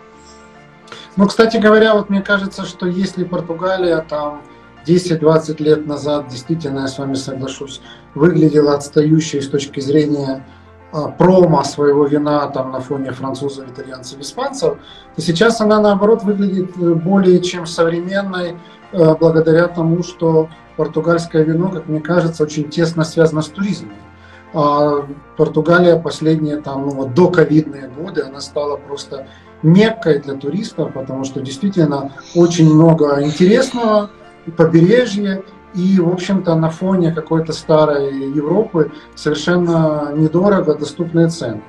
[1.15, 4.41] Ну, кстати говоря, вот мне кажется, что если Португалия там
[4.85, 7.81] 10-20 лет назад, действительно, я с вами соглашусь,
[8.13, 10.45] выглядела отстающей с точки зрения
[10.91, 14.77] а, промо своего вина там на фоне французов, итальянцев, испанцев,
[15.15, 18.55] то сейчас она наоборот выглядит э, более чем современной
[18.91, 23.93] э, благодаря тому, что португальское вино, как мне кажется, очень тесно связано с туризмом.
[24.53, 29.27] А Португалия последние там, ну, вот, до ковидные годы, она стала просто
[29.63, 34.11] меккой для туристов, потому что действительно очень много интересного,
[34.51, 41.61] побережье, и, в общем-то, на фоне какой-то старой Европы совершенно недорого доступные цены.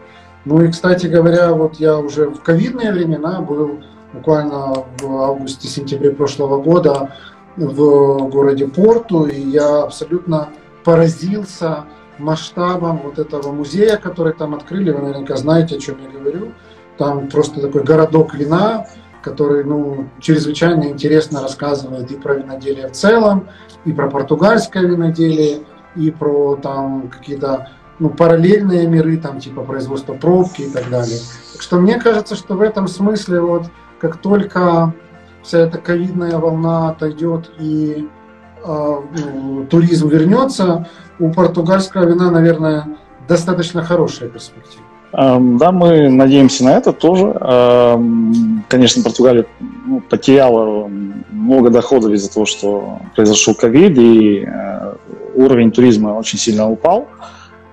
[0.45, 3.81] Ну и, кстати говоря, вот я уже в ковидные времена был
[4.13, 7.13] буквально в августе-сентябре прошлого года
[7.57, 10.51] в городе Порту, и я абсолютно
[10.85, 11.85] поразился
[12.19, 14.93] масштабом вот этого музея, который там открыли.
[14.93, 16.53] Вы наверняка знаете, о чем я говорю.
[16.97, 18.87] Там просто такой городок вина,
[19.27, 23.49] который ну, чрезвычайно интересно рассказывает и про виноделие в целом,
[23.85, 25.63] и про португальское виноделие,
[25.97, 31.19] и про там какие-то ну, параллельные миры, там типа производства пробки и так далее.
[31.53, 33.65] Так что мне кажется, что в этом смысле вот
[33.99, 34.95] как только
[35.43, 38.09] вся эта ковидная волна отойдет и
[38.65, 38.97] э,
[39.69, 40.87] туризм вернется,
[41.19, 44.85] у португальского вина, наверное, достаточно хорошая перспектива.
[45.17, 47.33] Да, мы надеемся на это тоже.
[48.69, 49.47] Конечно, Португалия
[49.87, 50.91] ну, потеряла
[51.31, 54.95] много доходов из-за того, что произошел ковид, и э,
[55.35, 57.07] уровень туризма очень сильно упал.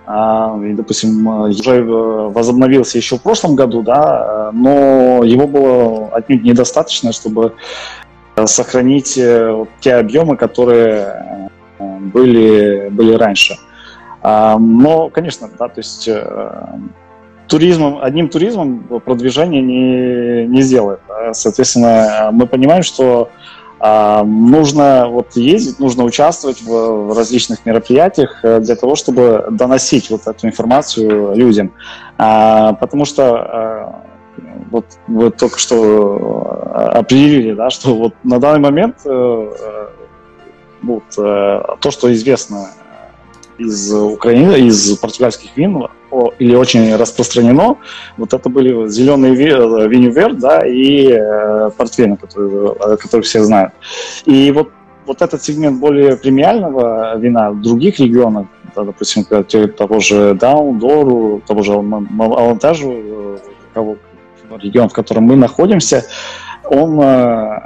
[0.05, 7.53] И, допустим, уже возобновился еще в прошлом году, да, но его было отнюдь недостаточно, чтобы
[8.45, 13.55] сохранить э, те объемы, которые э, были, были раньше.
[14.23, 16.09] Но, конечно, да, то есть
[17.47, 20.99] туризмом, одним туризмом продвижение не, не сделает.
[21.33, 23.29] Соответственно, мы понимаем, что
[23.85, 30.09] а, нужно вот ездить, нужно участвовать в, в различных мероприятиях э, для того, чтобы доносить
[30.09, 31.73] вот эту информацию людям.
[32.17, 34.05] А, потому что а,
[34.71, 39.87] вот вы только что определили, да, что вот на данный момент э,
[40.81, 42.69] вот, то, что известно
[43.57, 45.87] из Украины, из португальских вин
[46.39, 47.77] или очень распространено,
[48.17, 53.73] вот это были зеленые винювер, да, и э, портвейны, которые, которые все знают.
[54.25, 54.69] И вот
[55.05, 61.41] вот этот сегмент более премиального вина в других регионах, да, допустим, того же Даун, Дору,
[61.45, 62.93] того же Алантажу,
[63.75, 63.95] э,
[64.61, 66.05] регион, в котором мы находимся,
[66.65, 67.59] он э,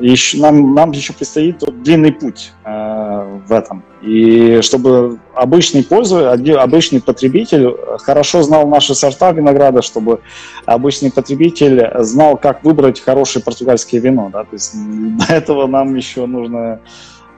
[0.00, 2.87] еще, нам, нам еще предстоит длинный путь э,
[3.48, 3.82] в этом.
[4.02, 10.20] И чтобы обычный пользователь, обычный потребитель хорошо знал наши сорта винограда, чтобы
[10.66, 14.30] обычный потребитель знал, как выбрать хорошее португальское вино.
[14.32, 14.44] Да?
[14.44, 16.80] То есть до этого нам еще нужно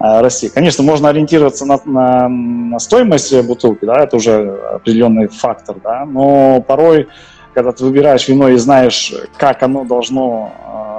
[0.00, 0.48] э, расти.
[0.48, 6.60] Конечно, можно ориентироваться на, на, на стоимость бутылки, да, это уже определенный фактор, да, но
[6.60, 7.08] порой,
[7.54, 10.89] когда ты выбираешь вино и знаешь, как оно должно э,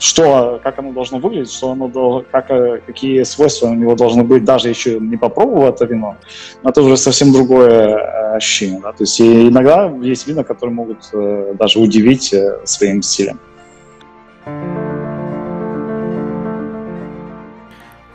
[0.00, 4.44] что, как оно должно выглядеть, что оно, как, э, какие свойства у него должны быть,
[4.44, 6.16] даже еще не попробовав это вино,
[6.62, 8.80] но это уже совсем другое э, ощущение.
[8.80, 8.92] Да?
[8.92, 12.34] То есть иногда есть вина, которые могут э, даже удивить
[12.64, 13.38] своим стилем.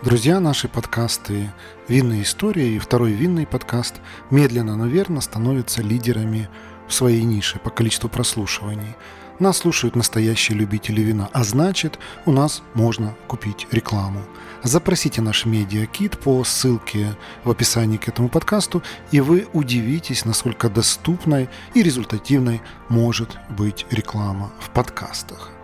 [0.01, 1.51] Друзья, наши подкасты
[1.87, 3.95] «Винные истории» и второй винный подкаст
[4.31, 6.49] медленно, но верно становятся лидерами
[6.87, 8.95] в своей нише по количеству прослушиваний–
[9.39, 14.21] нас слушают настоящие любители вина, а значит, у нас можно купить рекламу.
[14.63, 21.49] Запросите наш медиакит по ссылке в описании к этому подкасту, и вы удивитесь, насколько доступной
[21.73, 25.54] и результативной может быть реклама в подкастах.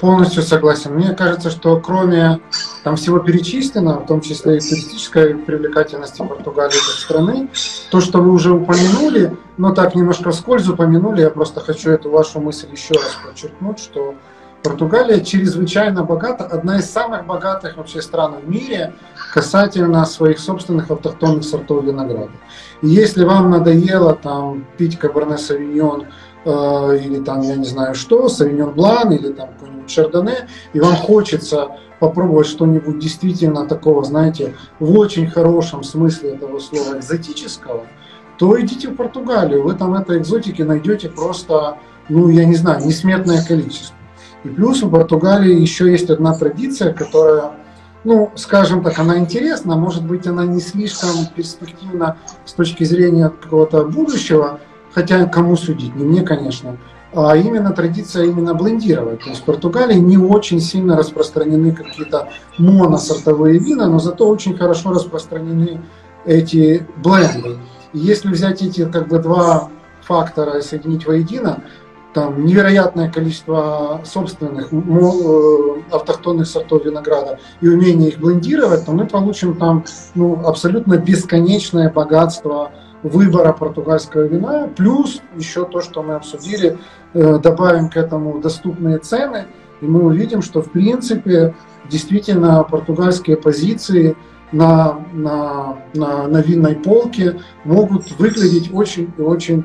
[0.00, 0.94] Полностью согласен.
[0.94, 2.40] Мне кажется, что кроме
[2.84, 7.50] там всего перечисленного, в том числе и туристической привлекательности Португалии как страны,
[7.90, 12.40] то, что вы уже упомянули, но так немножко вскользь упомянули, я просто хочу эту вашу
[12.40, 14.14] мысль еще раз подчеркнуть, что
[14.62, 18.92] Португалия чрезвычайно богата, одна из самых богатых вообще стран в мире
[19.32, 22.32] касательно своих собственных автохтонных сортов винограда.
[22.82, 26.06] И если вам надоело там пить Каберне Савиньон
[26.44, 30.96] Э, или там, я не знаю что, Савиньон Блан или там какой-нибудь Шардоне, и вам
[30.96, 37.86] хочется попробовать что-нибудь действительно такого, знаете, в очень хорошем смысле этого слова экзотического,
[38.38, 41.76] то идите в Португалию, вы там этой экзотики найдете просто,
[42.08, 43.94] ну, я не знаю, несметное количество.
[44.42, 47.52] И плюс в Португалии еще есть одна традиция, которая,
[48.04, 53.84] ну, скажем так, она интересна, может быть, она не слишком перспективна с точки зрения какого-то
[53.84, 54.58] будущего,
[54.92, 56.76] хотя кому судить, не мне, конечно,
[57.12, 59.20] а именно традиция именно блендировать.
[59.20, 64.92] То есть в Португалии не очень сильно распространены какие-то моносортовые вина, но зато очень хорошо
[64.92, 65.80] распространены
[66.24, 67.58] эти бленды.
[67.92, 69.70] И если взять эти как бы два
[70.02, 71.62] фактора и соединить воедино,
[72.12, 79.56] там невероятное количество собственных э, автохтонных сортов винограда и умение их блендировать, то мы получим
[79.56, 82.72] там ну, абсолютно бесконечное богатство
[83.02, 86.78] выбора португальского вина, плюс еще то, что мы обсудили,
[87.14, 89.46] э, добавим к этому доступные цены,
[89.80, 91.54] и мы увидим, что в принципе
[91.88, 94.16] действительно португальские позиции
[94.52, 99.64] на, на, на, на винной полке могут выглядеть очень и очень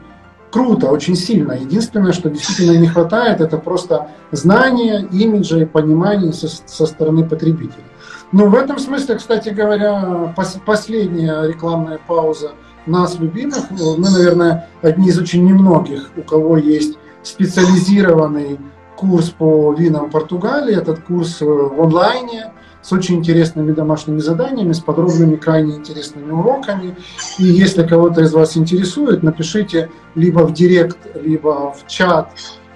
[0.51, 1.53] круто, очень сильно.
[1.53, 7.83] Единственное, что действительно не хватает, это просто знания, имиджа и понимания со, со стороны потребителя.
[8.31, 12.51] Но в этом смысле, кстати говоря, пос, последняя рекламная пауза–
[12.87, 18.59] нас, любимых, мы, наверное, одни из очень немногих, у кого есть специализированный
[18.95, 20.75] курс по винам Португалии.
[20.75, 26.95] Этот курс э, в онлайне с очень интересными домашними заданиями, с подробными, крайне интересными уроками.
[27.39, 32.29] И если кого-то из вас интересует, напишите либо в директ, либо в чат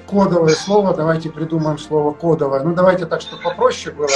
[0.08, 0.96] кодовое слово.
[0.96, 2.64] Давайте придумаем слово кодовое.
[2.64, 4.08] Ну, давайте так, чтобы попроще было.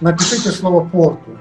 [0.00, 1.32] Напишите слово «порту»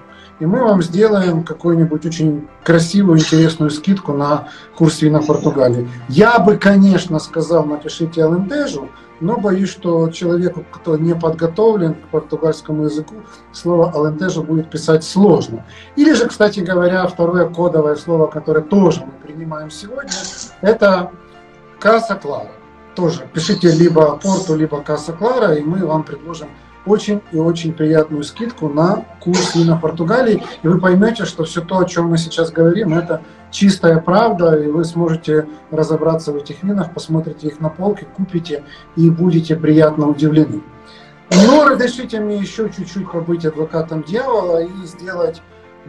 [0.41, 5.87] и мы вам сделаем какую-нибудь очень красивую, интересную скидку на курс вина Португалии.
[6.09, 12.85] Я бы, конечно, сказал, напишите Алентежу, но боюсь, что человеку, кто не подготовлен к португальскому
[12.85, 13.17] языку,
[13.53, 15.63] слово Алентежу будет писать сложно.
[15.95, 20.11] Или же, кстати говоря, второе кодовое слово, которое тоже мы принимаем сегодня,
[20.61, 21.11] это
[21.79, 22.49] Каса Клара.
[22.95, 26.47] Тоже пишите либо Порту, либо Каса Клара, и мы вам предложим
[26.85, 30.43] очень и очень приятную скидку на курс вина Португалии.
[30.63, 33.21] И вы поймете, что все то, о чем мы сейчас говорим, это
[33.51, 38.63] чистая правда, и вы сможете разобраться в этих винах, посмотрите их на полке, купите
[38.95, 40.61] и будете приятно удивлены.
[41.47, 45.41] Но разрешите мне еще чуть-чуть побыть адвокатом дьявола и сделать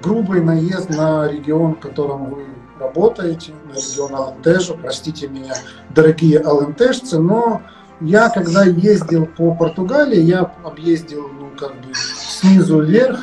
[0.03, 2.47] грубый наезд на регион, в котором вы
[2.79, 4.75] работаете, на регион Алентежа.
[4.75, 5.55] Простите меня,
[5.91, 7.63] дорогие алентежцы, но
[8.03, 13.21] я, когда ездил по Португалии, я объездил, ну, как бы, снизу вверх,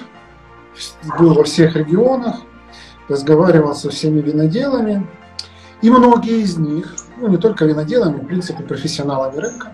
[1.18, 2.38] был во всех регионах,
[3.08, 5.06] разговаривал со всеми виноделами,
[5.82, 9.72] и многие из них, ну не только виноделами, в принципе профессионалами рынка,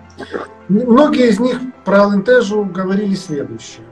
[0.68, 3.86] многие из них про Алентежу говорили следующее.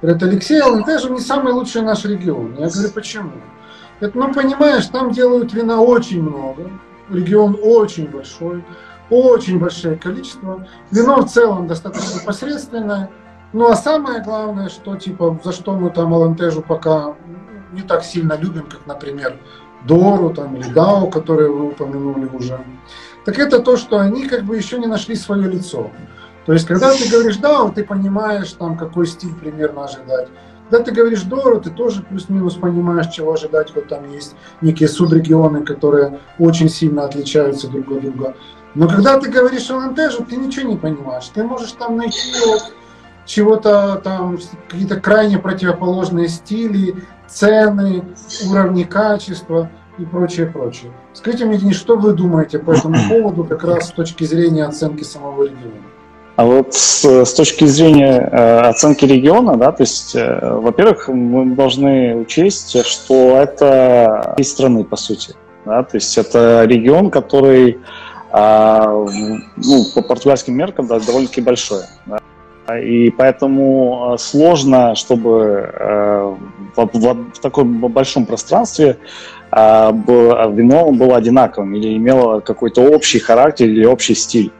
[0.00, 2.56] Говорят, Алексей, Алентежу не самый лучший наш регион.
[2.58, 3.32] Я говорю, почему?
[4.00, 6.70] Это, ну понимаешь, там делают вина очень много,
[7.08, 8.64] регион очень большой,
[9.12, 10.66] очень большое количество.
[10.90, 13.10] Вино в целом достаточно посредственное.
[13.52, 17.14] Ну а самое главное, что типа за что мы там Алантежу пока
[17.72, 19.38] не так сильно любим, как, например,
[19.86, 22.60] Дору там, или Дао, которые вы упомянули уже,
[23.24, 25.90] так это то, что они как бы еще не нашли свое лицо.
[26.46, 30.28] То есть, когда ты говоришь Дао, ты понимаешь, там, какой стиль примерно ожидать.
[30.70, 33.74] Когда ты говоришь Дору, ты тоже плюс-минус понимаешь, чего ожидать.
[33.74, 38.34] Вот там есть некие субрегионы, которые очень сильно отличаются друг от друга.
[38.74, 41.30] Но когда ты говоришь о Лантежу, ты ничего не понимаешь.
[41.34, 42.72] Ты можешь там найти вот
[43.26, 46.94] чего-то там, какие-то крайне противоположные стили,
[47.28, 48.04] цены,
[48.48, 50.90] уровни качества и прочее, прочее.
[51.12, 55.44] Скажите мне, что вы думаете по этому поводу как раз с точки зрения оценки самого
[55.44, 55.82] региона?
[56.36, 61.54] А вот с, с точки зрения э, оценки региона, да, то есть, э, во-первых, мы
[61.54, 65.34] должны учесть, что это из страны, по сути.
[65.66, 67.78] Да, то есть это регион, который
[68.32, 69.06] э,
[69.56, 71.82] ну, по португальским меркам да, довольно-таки большой.
[72.06, 72.18] Да.
[72.78, 76.34] И поэтому э, сложно, чтобы э,
[76.76, 78.98] в, в, в таком большом пространстве
[79.50, 84.52] э, вино было одинаковым или имело какой-то общий характер или общий стиль.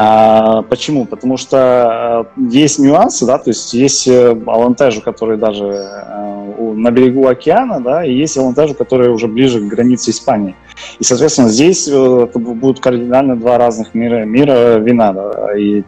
[0.00, 1.06] А, почему?
[1.06, 6.37] Потому что есть нюансы, да, то есть есть э, алантежи, которые даже э,
[6.82, 10.54] на берегу океана, да, и есть алантежи, которые уже ближе к границе Испании.
[10.98, 15.82] И, соответственно, здесь будут кардинально два разных мира, мира вина да, и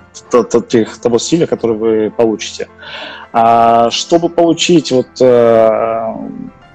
[0.68, 2.68] тех, того стиля, который вы получите.
[3.32, 5.08] А чтобы получить вот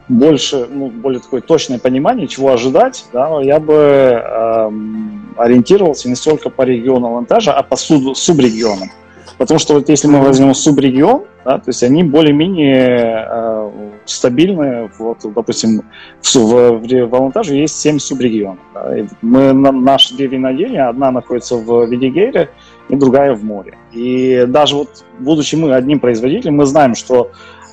[0.08, 6.50] больше, ну, более такое точное понимание, чего ожидать, да, я бы эм, ориентировался не столько
[6.50, 8.92] по региону монтажа, а по субрегионам.
[9.38, 13.72] Потому что вот если мы возьмем субрегион, да, то есть они более-менее э,
[14.06, 14.90] стабильны.
[14.98, 15.84] Вот, допустим,
[16.22, 18.60] в, в, в Волонтаже есть 7 субрегионов.
[18.74, 22.50] Да, мы, на, наши две винодельни, одна находится в Видигейре
[22.90, 23.78] и другая в море.
[23.92, 27.32] И даже вот, будучи мы одним производителем, мы знаем, что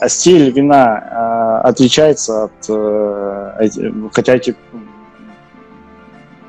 [0.09, 3.69] стиль вина э, отличается от, э,
[4.13, 4.55] хотя эти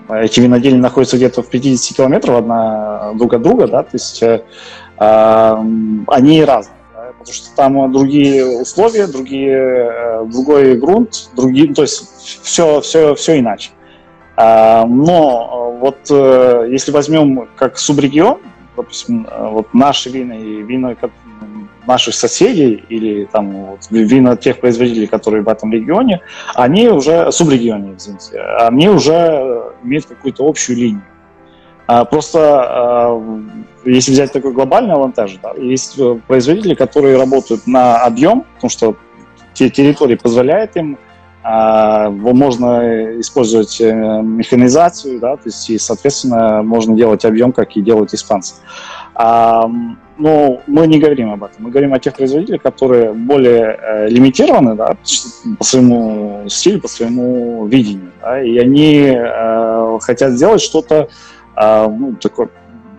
[0.10, 4.44] эти винодельни находятся где-то в 50 километров одна друг от друга, да, то есть э,
[4.98, 6.73] они разные,
[7.24, 13.40] потому что там другие условия, другие, э, другой грунт, другие, то есть все, все, все
[13.40, 13.72] иначе.
[14.38, 18.40] Э, но вот э, если возьмем как субрегион,
[18.76, 20.96] допустим, э, вот наши вина и вина
[21.88, 26.22] наших соседей или там вот, вина тех производителей, которые в этом регионе,
[26.56, 31.04] они уже, субрегионе, извините, они уже имеют какую-то общую линию.
[31.86, 33.50] А просто а,
[33.86, 38.96] если взять такой глобальный авантаж, да, есть производители, которые работают на объем, потому что
[39.54, 40.98] те территории позволяют им
[41.44, 47.82] а, можно использовать э, механизацию, да, то есть и, соответственно, можно делать объем, как и
[47.82, 48.56] делают испанцы.
[50.18, 51.64] Но мы не говорим об этом.
[51.64, 54.96] Мы говорим о тех производителях, которые более э, лимитированы да,
[55.58, 58.12] по своему стилю, по своему видению.
[58.22, 61.10] Да, и они э, хотят сделать что-то
[61.56, 62.50] э, ну, такое,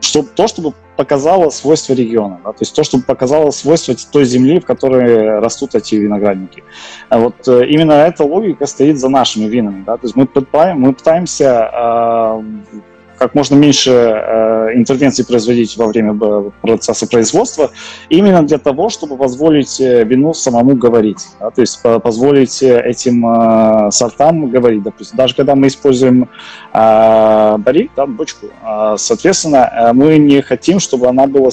[0.00, 4.61] что, то, чтобы показало свойства региона, да, то есть то, чтобы показало свойства той земли,
[4.61, 6.62] в которой растут эти виноградники.
[7.09, 9.82] А вот э, именно эта логика стоит за нашими винами.
[9.84, 10.28] Да, то есть мы,
[10.74, 12.42] мы пытаемся э,
[13.25, 16.12] как можно меньше э, интервенций производить во время
[16.61, 17.70] процесса производства,
[18.11, 23.27] именно для того, чтобы позволить э, вину самому говорить, да, то есть позволить э, этим
[23.27, 24.83] э, сортам говорить.
[24.83, 26.29] Допустим, даже когда мы используем
[26.75, 31.51] э, барик, да, бочку, э, соответственно, э, мы не хотим, чтобы она была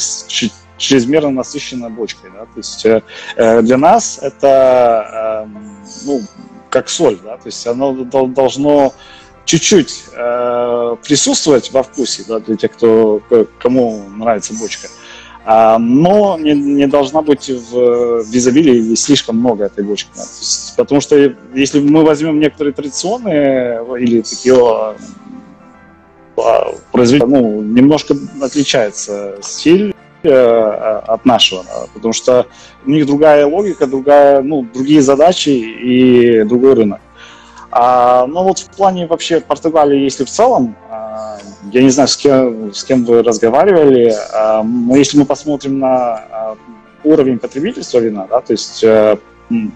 [0.77, 2.31] чрезмерно насыщена бочкой.
[2.31, 2.39] Да?
[2.39, 3.01] То есть э,
[3.37, 5.57] э, для нас это э,
[6.05, 6.21] ну,
[6.69, 7.37] как соль, да?
[7.37, 7.93] то есть оно
[8.25, 8.93] должно
[9.45, 13.21] чуть-чуть э, присутствовать во вкусе, да, для тех, кто,
[13.59, 14.87] кому нравится бочка.
[15.43, 20.09] А, но не, не должна быть в, в изобилии слишком много этой бочки.
[20.15, 20.21] Да.
[20.21, 24.95] Есть, потому что если мы возьмем некоторые традиционные или такие а,
[26.91, 32.45] произведения, ну, немножко отличается стиль э, от нашего, потому что
[32.85, 37.01] у них другая логика, другая, ну, другие задачи и другой рынок.
[37.71, 41.37] А, ну вот в плане вообще Португалии, если в целом, а,
[41.71, 45.87] я не знаю, с кем, с кем вы разговаривали, а, но если мы посмотрим на
[45.87, 46.57] а,
[47.03, 49.17] уровень потребительства вина, да, то есть э,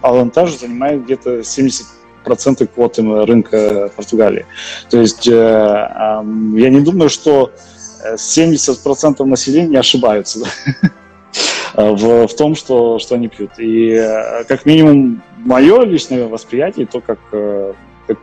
[0.02, 1.86] Алантаж занимает где-то 70
[2.24, 4.46] проценты квоты рынка Португалии.
[4.90, 6.24] То есть э, э,
[6.56, 7.52] я не думаю, что
[8.16, 10.46] 70% населения ошибаются
[11.74, 13.52] в, в том, что, что они пьют.
[13.58, 17.20] И э, как минимум мое личное восприятие, то, как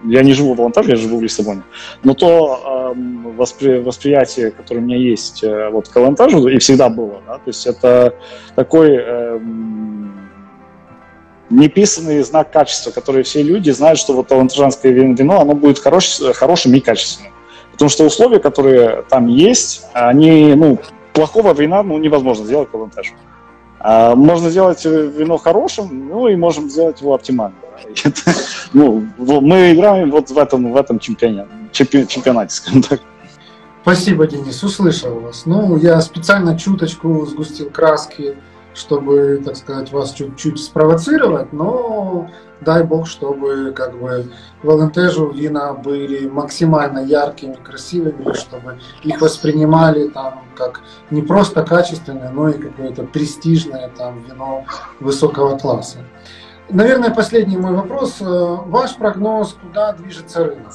[0.05, 1.63] я не живу в Алантаже, я живу в Лиссабоне.
[2.05, 6.89] Но то э, воспри, восприятие, которое у меня есть э, вот к Алантажу, и всегда
[6.89, 8.15] было, да, то есть это
[8.55, 9.41] такой э,
[11.51, 16.75] неписанный знак качества, который все люди знают, что вот алантажанское вино, оно будет хорош, хорошим
[16.75, 17.33] и качественным.
[17.73, 20.79] Потому что условия, которые там есть, они, ну,
[21.13, 23.15] плохого вина ну, невозможно сделать по алантажу.
[23.15, 23.32] А
[23.83, 27.59] можно сделать вино хорошим, ну и можем сделать его оптимальным.
[28.73, 33.01] Ну, мы играем вот в этом, в этом чемпионате, чемпионате, скажем так.
[33.83, 35.45] Спасибо, Денис, услышал вас.
[35.45, 38.37] Ну, я специально чуточку сгустил краски,
[38.75, 42.29] чтобы, так сказать, вас чуть-чуть спровоцировать, но
[42.61, 44.31] дай бог, чтобы как бы
[44.63, 52.31] в Алентежу вина были максимально яркими, красивыми, чтобы их воспринимали там как не просто качественное,
[52.31, 54.65] но и какое-то престижное там вино
[55.01, 55.99] высокого класса.
[56.71, 58.17] Наверное, последний мой вопрос.
[58.21, 60.73] Э, ваш прогноз, куда движется рынок?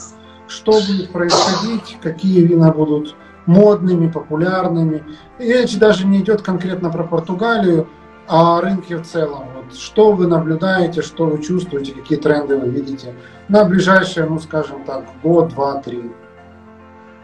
[0.48, 1.98] Что будет происходить?
[2.02, 3.16] Какие вина будут
[3.48, 5.04] модными, популярными?
[5.40, 7.88] речь даже не идет конкретно про Португалию,
[8.28, 9.46] а о рынке в целом.
[9.56, 13.14] Вот что вы наблюдаете, что вы чувствуете, какие тренды вы видите
[13.48, 16.12] на ближайшие, ну скажем так, год, два, три?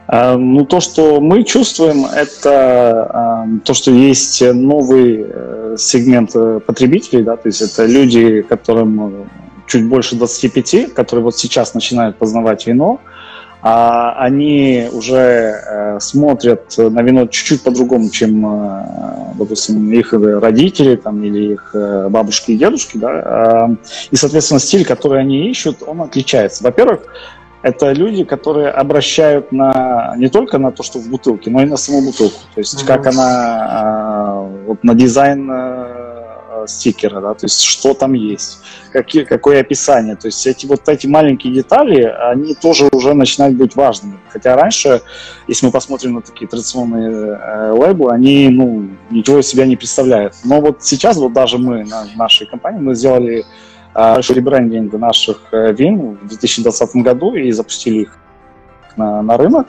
[0.08, 6.60] А, ну, то, что мы чувствуем, это а, то, что есть новый э, сегмент э,
[6.60, 9.30] потребителей, да, то есть это люди, которым
[9.66, 13.00] чуть больше 25, которые вот сейчас начинают познавать вино,
[13.66, 18.42] а они уже э, смотрят на вино чуть-чуть по-другому, чем,
[19.36, 21.74] допустим, их родители там, или их
[22.10, 23.72] бабушки и дедушки, да,
[24.12, 26.64] и, соответственно, стиль, который они ищут, он отличается.
[26.64, 27.02] Во-первых,
[27.64, 31.78] это люди, которые обращают на не только на то, что в бутылке, но и на
[31.78, 32.40] саму бутылку.
[32.54, 32.86] То есть mm-hmm.
[32.88, 35.50] как она а, вот на дизайн
[36.68, 38.60] стикера, да, то есть что там есть,
[38.92, 40.16] какие, какое описание.
[40.16, 44.20] То есть эти вот эти маленькие детали, они тоже уже начинают быть важными.
[44.30, 45.02] Хотя раньше,
[45.48, 50.34] если мы посмотрим на такие традиционные э, лейблы, они ну, ничего из себя не представляют.
[50.44, 53.46] Но вот сейчас вот даже мы на нашей компании мы сделали
[53.94, 58.18] большой ребрендинг наших э, вин в 2020 году и запустили их
[58.98, 59.68] на, на рынок.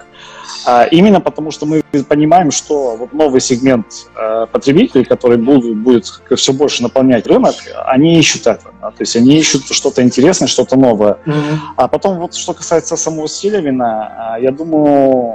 [0.66, 6.07] А, именно потому, что мы понимаем, что вот новый сегмент э, потребителей, который будет, будет
[6.37, 7.55] все больше наполнять рынок,
[7.87, 8.70] они ищут это.
[8.81, 8.91] Да?
[8.91, 11.18] То есть они ищут что-то интересное, что-то новое.
[11.27, 11.59] Mm-hmm.
[11.77, 15.35] А потом вот что касается самого стиля вина, я думаю,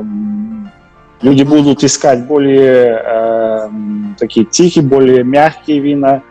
[0.00, 3.68] э, люди будут искать более э,
[4.18, 6.22] такие тихие, более мягкие вина,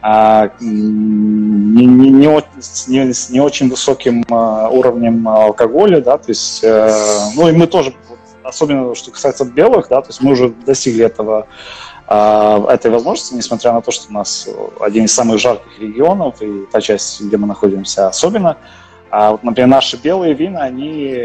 [0.00, 2.26] а, не, не, не,
[2.88, 6.90] не, с не очень высоким а, уровнем алкоголя, да, то есть, э,
[7.34, 7.94] ну и мы тоже,
[8.44, 11.48] особенно что касается белых, да, то есть мы уже достигли этого,
[12.06, 14.48] э, этой возможности, несмотря на то, что у нас
[14.80, 18.56] один из самых жарких регионов и та часть, где мы находимся, особенно,
[19.10, 21.16] а вот, например, наши белые вина, они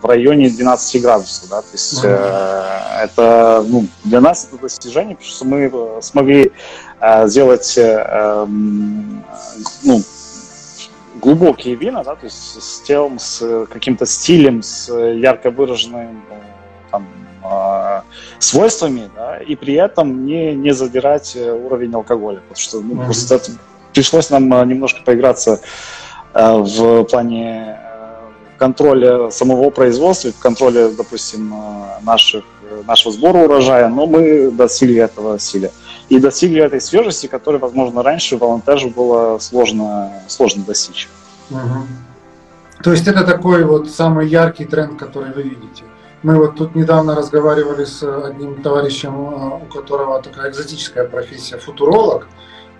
[0.00, 5.32] в районе 12 градусов, да, то есть э, это, ну, для нас это достижение, потому
[5.32, 6.52] что мы смогли
[7.00, 9.24] э, сделать, э, эм,
[9.84, 10.02] ну,
[11.20, 16.24] глубокие вина, да, то есть с телом, с каким-то стилем, с ярко выраженным
[16.90, 17.06] там,
[17.44, 18.00] э,
[18.40, 23.04] свойствами, да, и при этом не, не задирать уровень алкоголя, потому что ну, mm-hmm.
[23.04, 23.52] просто это,
[23.92, 25.66] пришлось нам немножко поиграться Э,
[26.34, 28.16] в плане э,
[28.58, 32.44] контроля самого производства, в контроле, допустим, э, наших,
[32.86, 35.70] нашего сбора урожая, но мы достигли этого стиля.
[36.08, 41.08] И достигли этой свежести, которой, возможно, раньше в Алантеже было сложно, сложно достичь.
[41.50, 41.86] Угу.
[42.82, 45.84] То есть это такой вот самый яркий тренд, который вы видите?
[46.22, 52.26] Мы вот тут недавно разговаривали с одним товарищем, у которого такая экзотическая профессия футуролог,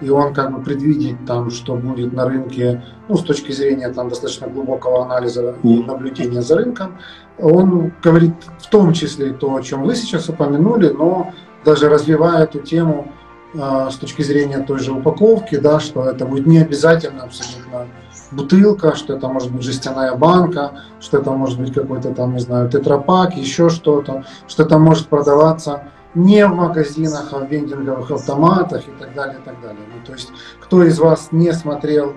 [0.01, 4.09] и он как бы предвидит там, что будет на рынке, ну, с точки зрения там
[4.09, 6.99] достаточно глубокого анализа и наблюдения за рынком,
[7.39, 11.33] он говорит в том числе то, о чем вы сейчас упомянули, но
[11.65, 13.13] даже развивая эту тему
[13.55, 17.87] э, с точки зрения той же упаковки, да, что это будет не обязательно абсолютно
[18.31, 22.71] бутылка, что это может быть жестяная банка, что это может быть какой-то там, не знаю,
[22.71, 25.85] тетрапак, еще что-то, что это может продаваться
[26.15, 29.81] не в магазинах, а в вендинговых автоматах и так далее, и так далее.
[29.95, 30.31] Ну, то есть,
[30.61, 32.15] кто из вас не смотрел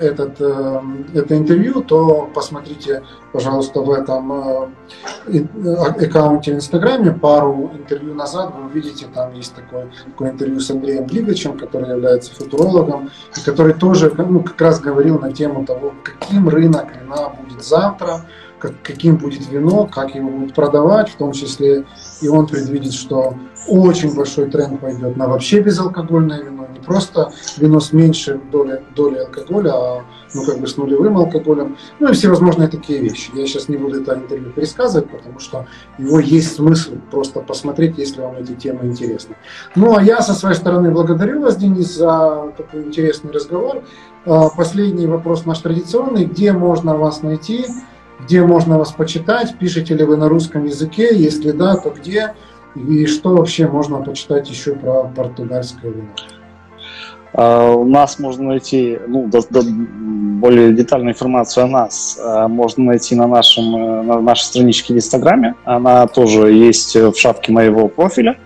[0.00, 4.32] этот, это интервью, то посмотрите, пожалуйста, в этом
[5.78, 11.06] аккаунте в Инстаграме пару интервью назад, вы увидите, там есть такое, такое интервью с Андреем
[11.06, 16.48] Глибовичем, который является футурологом, и который тоже ну, как раз говорил на тему того, каким
[16.48, 18.22] рынок вина будет завтра,
[18.58, 21.84] как, каким будет вино, как его будут продавать, в том числе
[22.20, 23.34] и он предвидит, что
[23.68, 29.20] очень большой тренд пойдет на вообще безалкогольное вино, не просто вино с меньшей долей, долей
[29.20, 30.04] алкоголя, а
[30.34, 33.30] ну, как бы с нулевым алкоголем, ну и всевозможные такие вещи.
[33.34, 35.66] Я сейчас не буду это интервью пересказывать, потому что
[35.98, 39.36] его есть смысл просто посмотреть, если вам эти темы интересны.
[39.74, 43.82] Ну а я со своей стороны благодарю вас, Денис, за такой интересный разговор.
[44.24, 46.24] А, последний вопрос наш традиционный.
[46.24, 47.66] Где можно вас найти?
[48.24, 52.34] Где можно вас почитать, пишете ли вы на русском языке, если да, то где,
[52.74, 56.08] и что вообще можно почитать еще про португальское вино.
[57.32, 62.18] Uh, у нас можно найти ну, до, до, более детальную информацию о нас.
[62.18, 65.54] Uh, можно найти на, нашем, э, на нашей страничке в Инстаграме.
[65.64, 68.38] Она тоже есть в шапке моего профиля.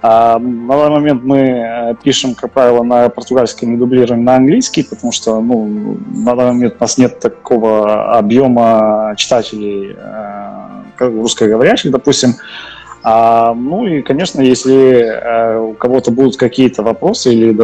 [0.00, 4.84] А на данный момент мы э, пишем, как правило, на португальском и дублируем на английский,
[4.84, 10.58] потому что ну, на данный момент у нас нет такого объема читателей э,
[10.98, 12.34] русскоговорящих, допустим.
[13.02, 17.56] А, ну и, конечно, если э, у кого-то будут какие-то вопросы или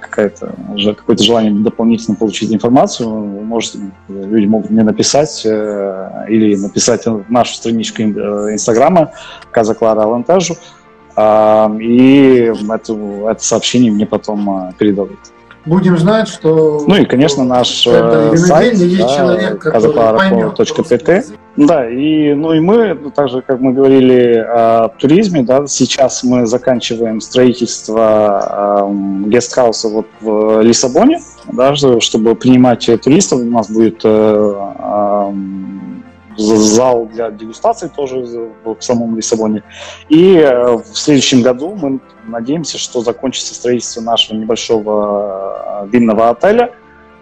[0.00, 0.54] какая-то,
[0.94, 8.02] какое-то желание дополнительно получить информацию, можете, люди могут мне написать э, или написать нашу страничку
[8.02, 9.12] Инстаграма
[9.50, 10.56] Каза Клара Алантажу
[11.16, 12.92] и это,
[13.30, 15.18] это сообщение мне потом а, передадут.
[15.66, 16.84] Будем знать, что...
[16.86, 20.30] Ну и, конечно, наш э, сайт, да, человек, который
[21.56, 26.46] Да, и, ну и мы, так же, как мы говорили о туризме, да, сейчас мы
[26.46, 33.40] заканчиваем строительство э, гестхауса вот в Лиссабоне, да, чтобы принимать туристов.
[33.40, 34.08] У нас будет э,
[34.78, 35.32] э,
[36.36, 39.62] зал для дегустации тоже в самом Лиссабоне.
[40.08, 46.72] И э, в следующем году мы надеемся, что закончится строительство нашего небольшого э, винного отеля,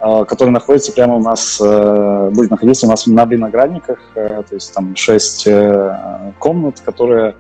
[0.01, 4.97] э, который находится прямо у нас, будет находиться у нас на виноградниках, то есть там
[4.97, 5.49] шесть
[6.39, 7.37] комнат, которые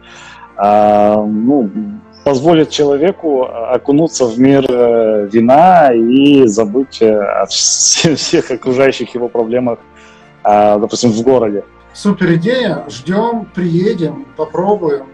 [0.56, 1.70] ну,
[2.24, 9.78] позволят человеку окунуться в мир вина и забыть о всех окружающих его проблемах
[10.44, 11.64] допустим, в городе.
[11.92, 15.06] Супер идея, ждем, приедем, попробуем.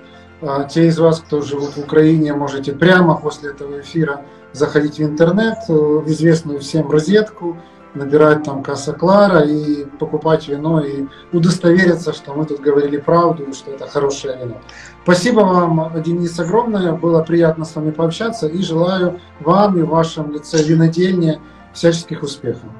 [0.42, 4.22] А, те из вас, кто живут в Украине, можете прямо после этого эфира
[4.52, 7.58] заходить в интернет, э, в известную всем розетку,
[7.94, 13.72] набирать там Касса Клара и покупать вино и удостовериться, что мы тут говорили правду, что
[13.72, 14.56] это хорошее вино.
[15.02, 16.92] Спасибо вам, Денис, огромное.
[16.92, 21.40] Было приятно с вами пообщаться и желаю вам и вашем лице винодельне
[21.74, 22.70] всяческих успехов.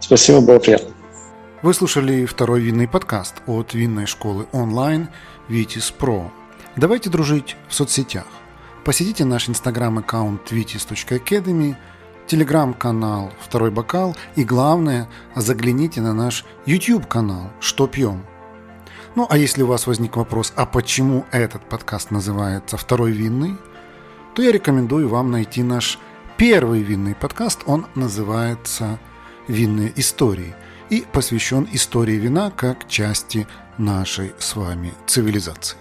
[0.00, 0.99] Спасибо, было приятно.
[1.62, 5.10] Вы слушали второй винный подкаст от винной школы онлайн
[5.50, 6.30] Vitis Pro.
[6.74, 8.24] Давайте дружить в соцсетях.
[8.82, 11.76] Посетите наш инстаграм-аккаунт vitis.academy,
[12.26, 15.06] телеграм-канал «Второй бокал» и, главное,
[15.36, 18.24] загляните на наш YouTube-канал «Что пьем?».
[19.14, 23.58] Ну, а если у вас возник вопрос, а почему этот подкаст называется «Второй винный?»,
[24.34, 25.98] то я рекомендую вам найти наш
[26.38, 27.64] первый винный подкаст.
[27.66, 28.98] Он называется
[29.46, 30.54] «Винные истории»
[30.90, 33.46] и посвящен истории вина как части
[33.78, 35.78] нашей с вами цивилизации.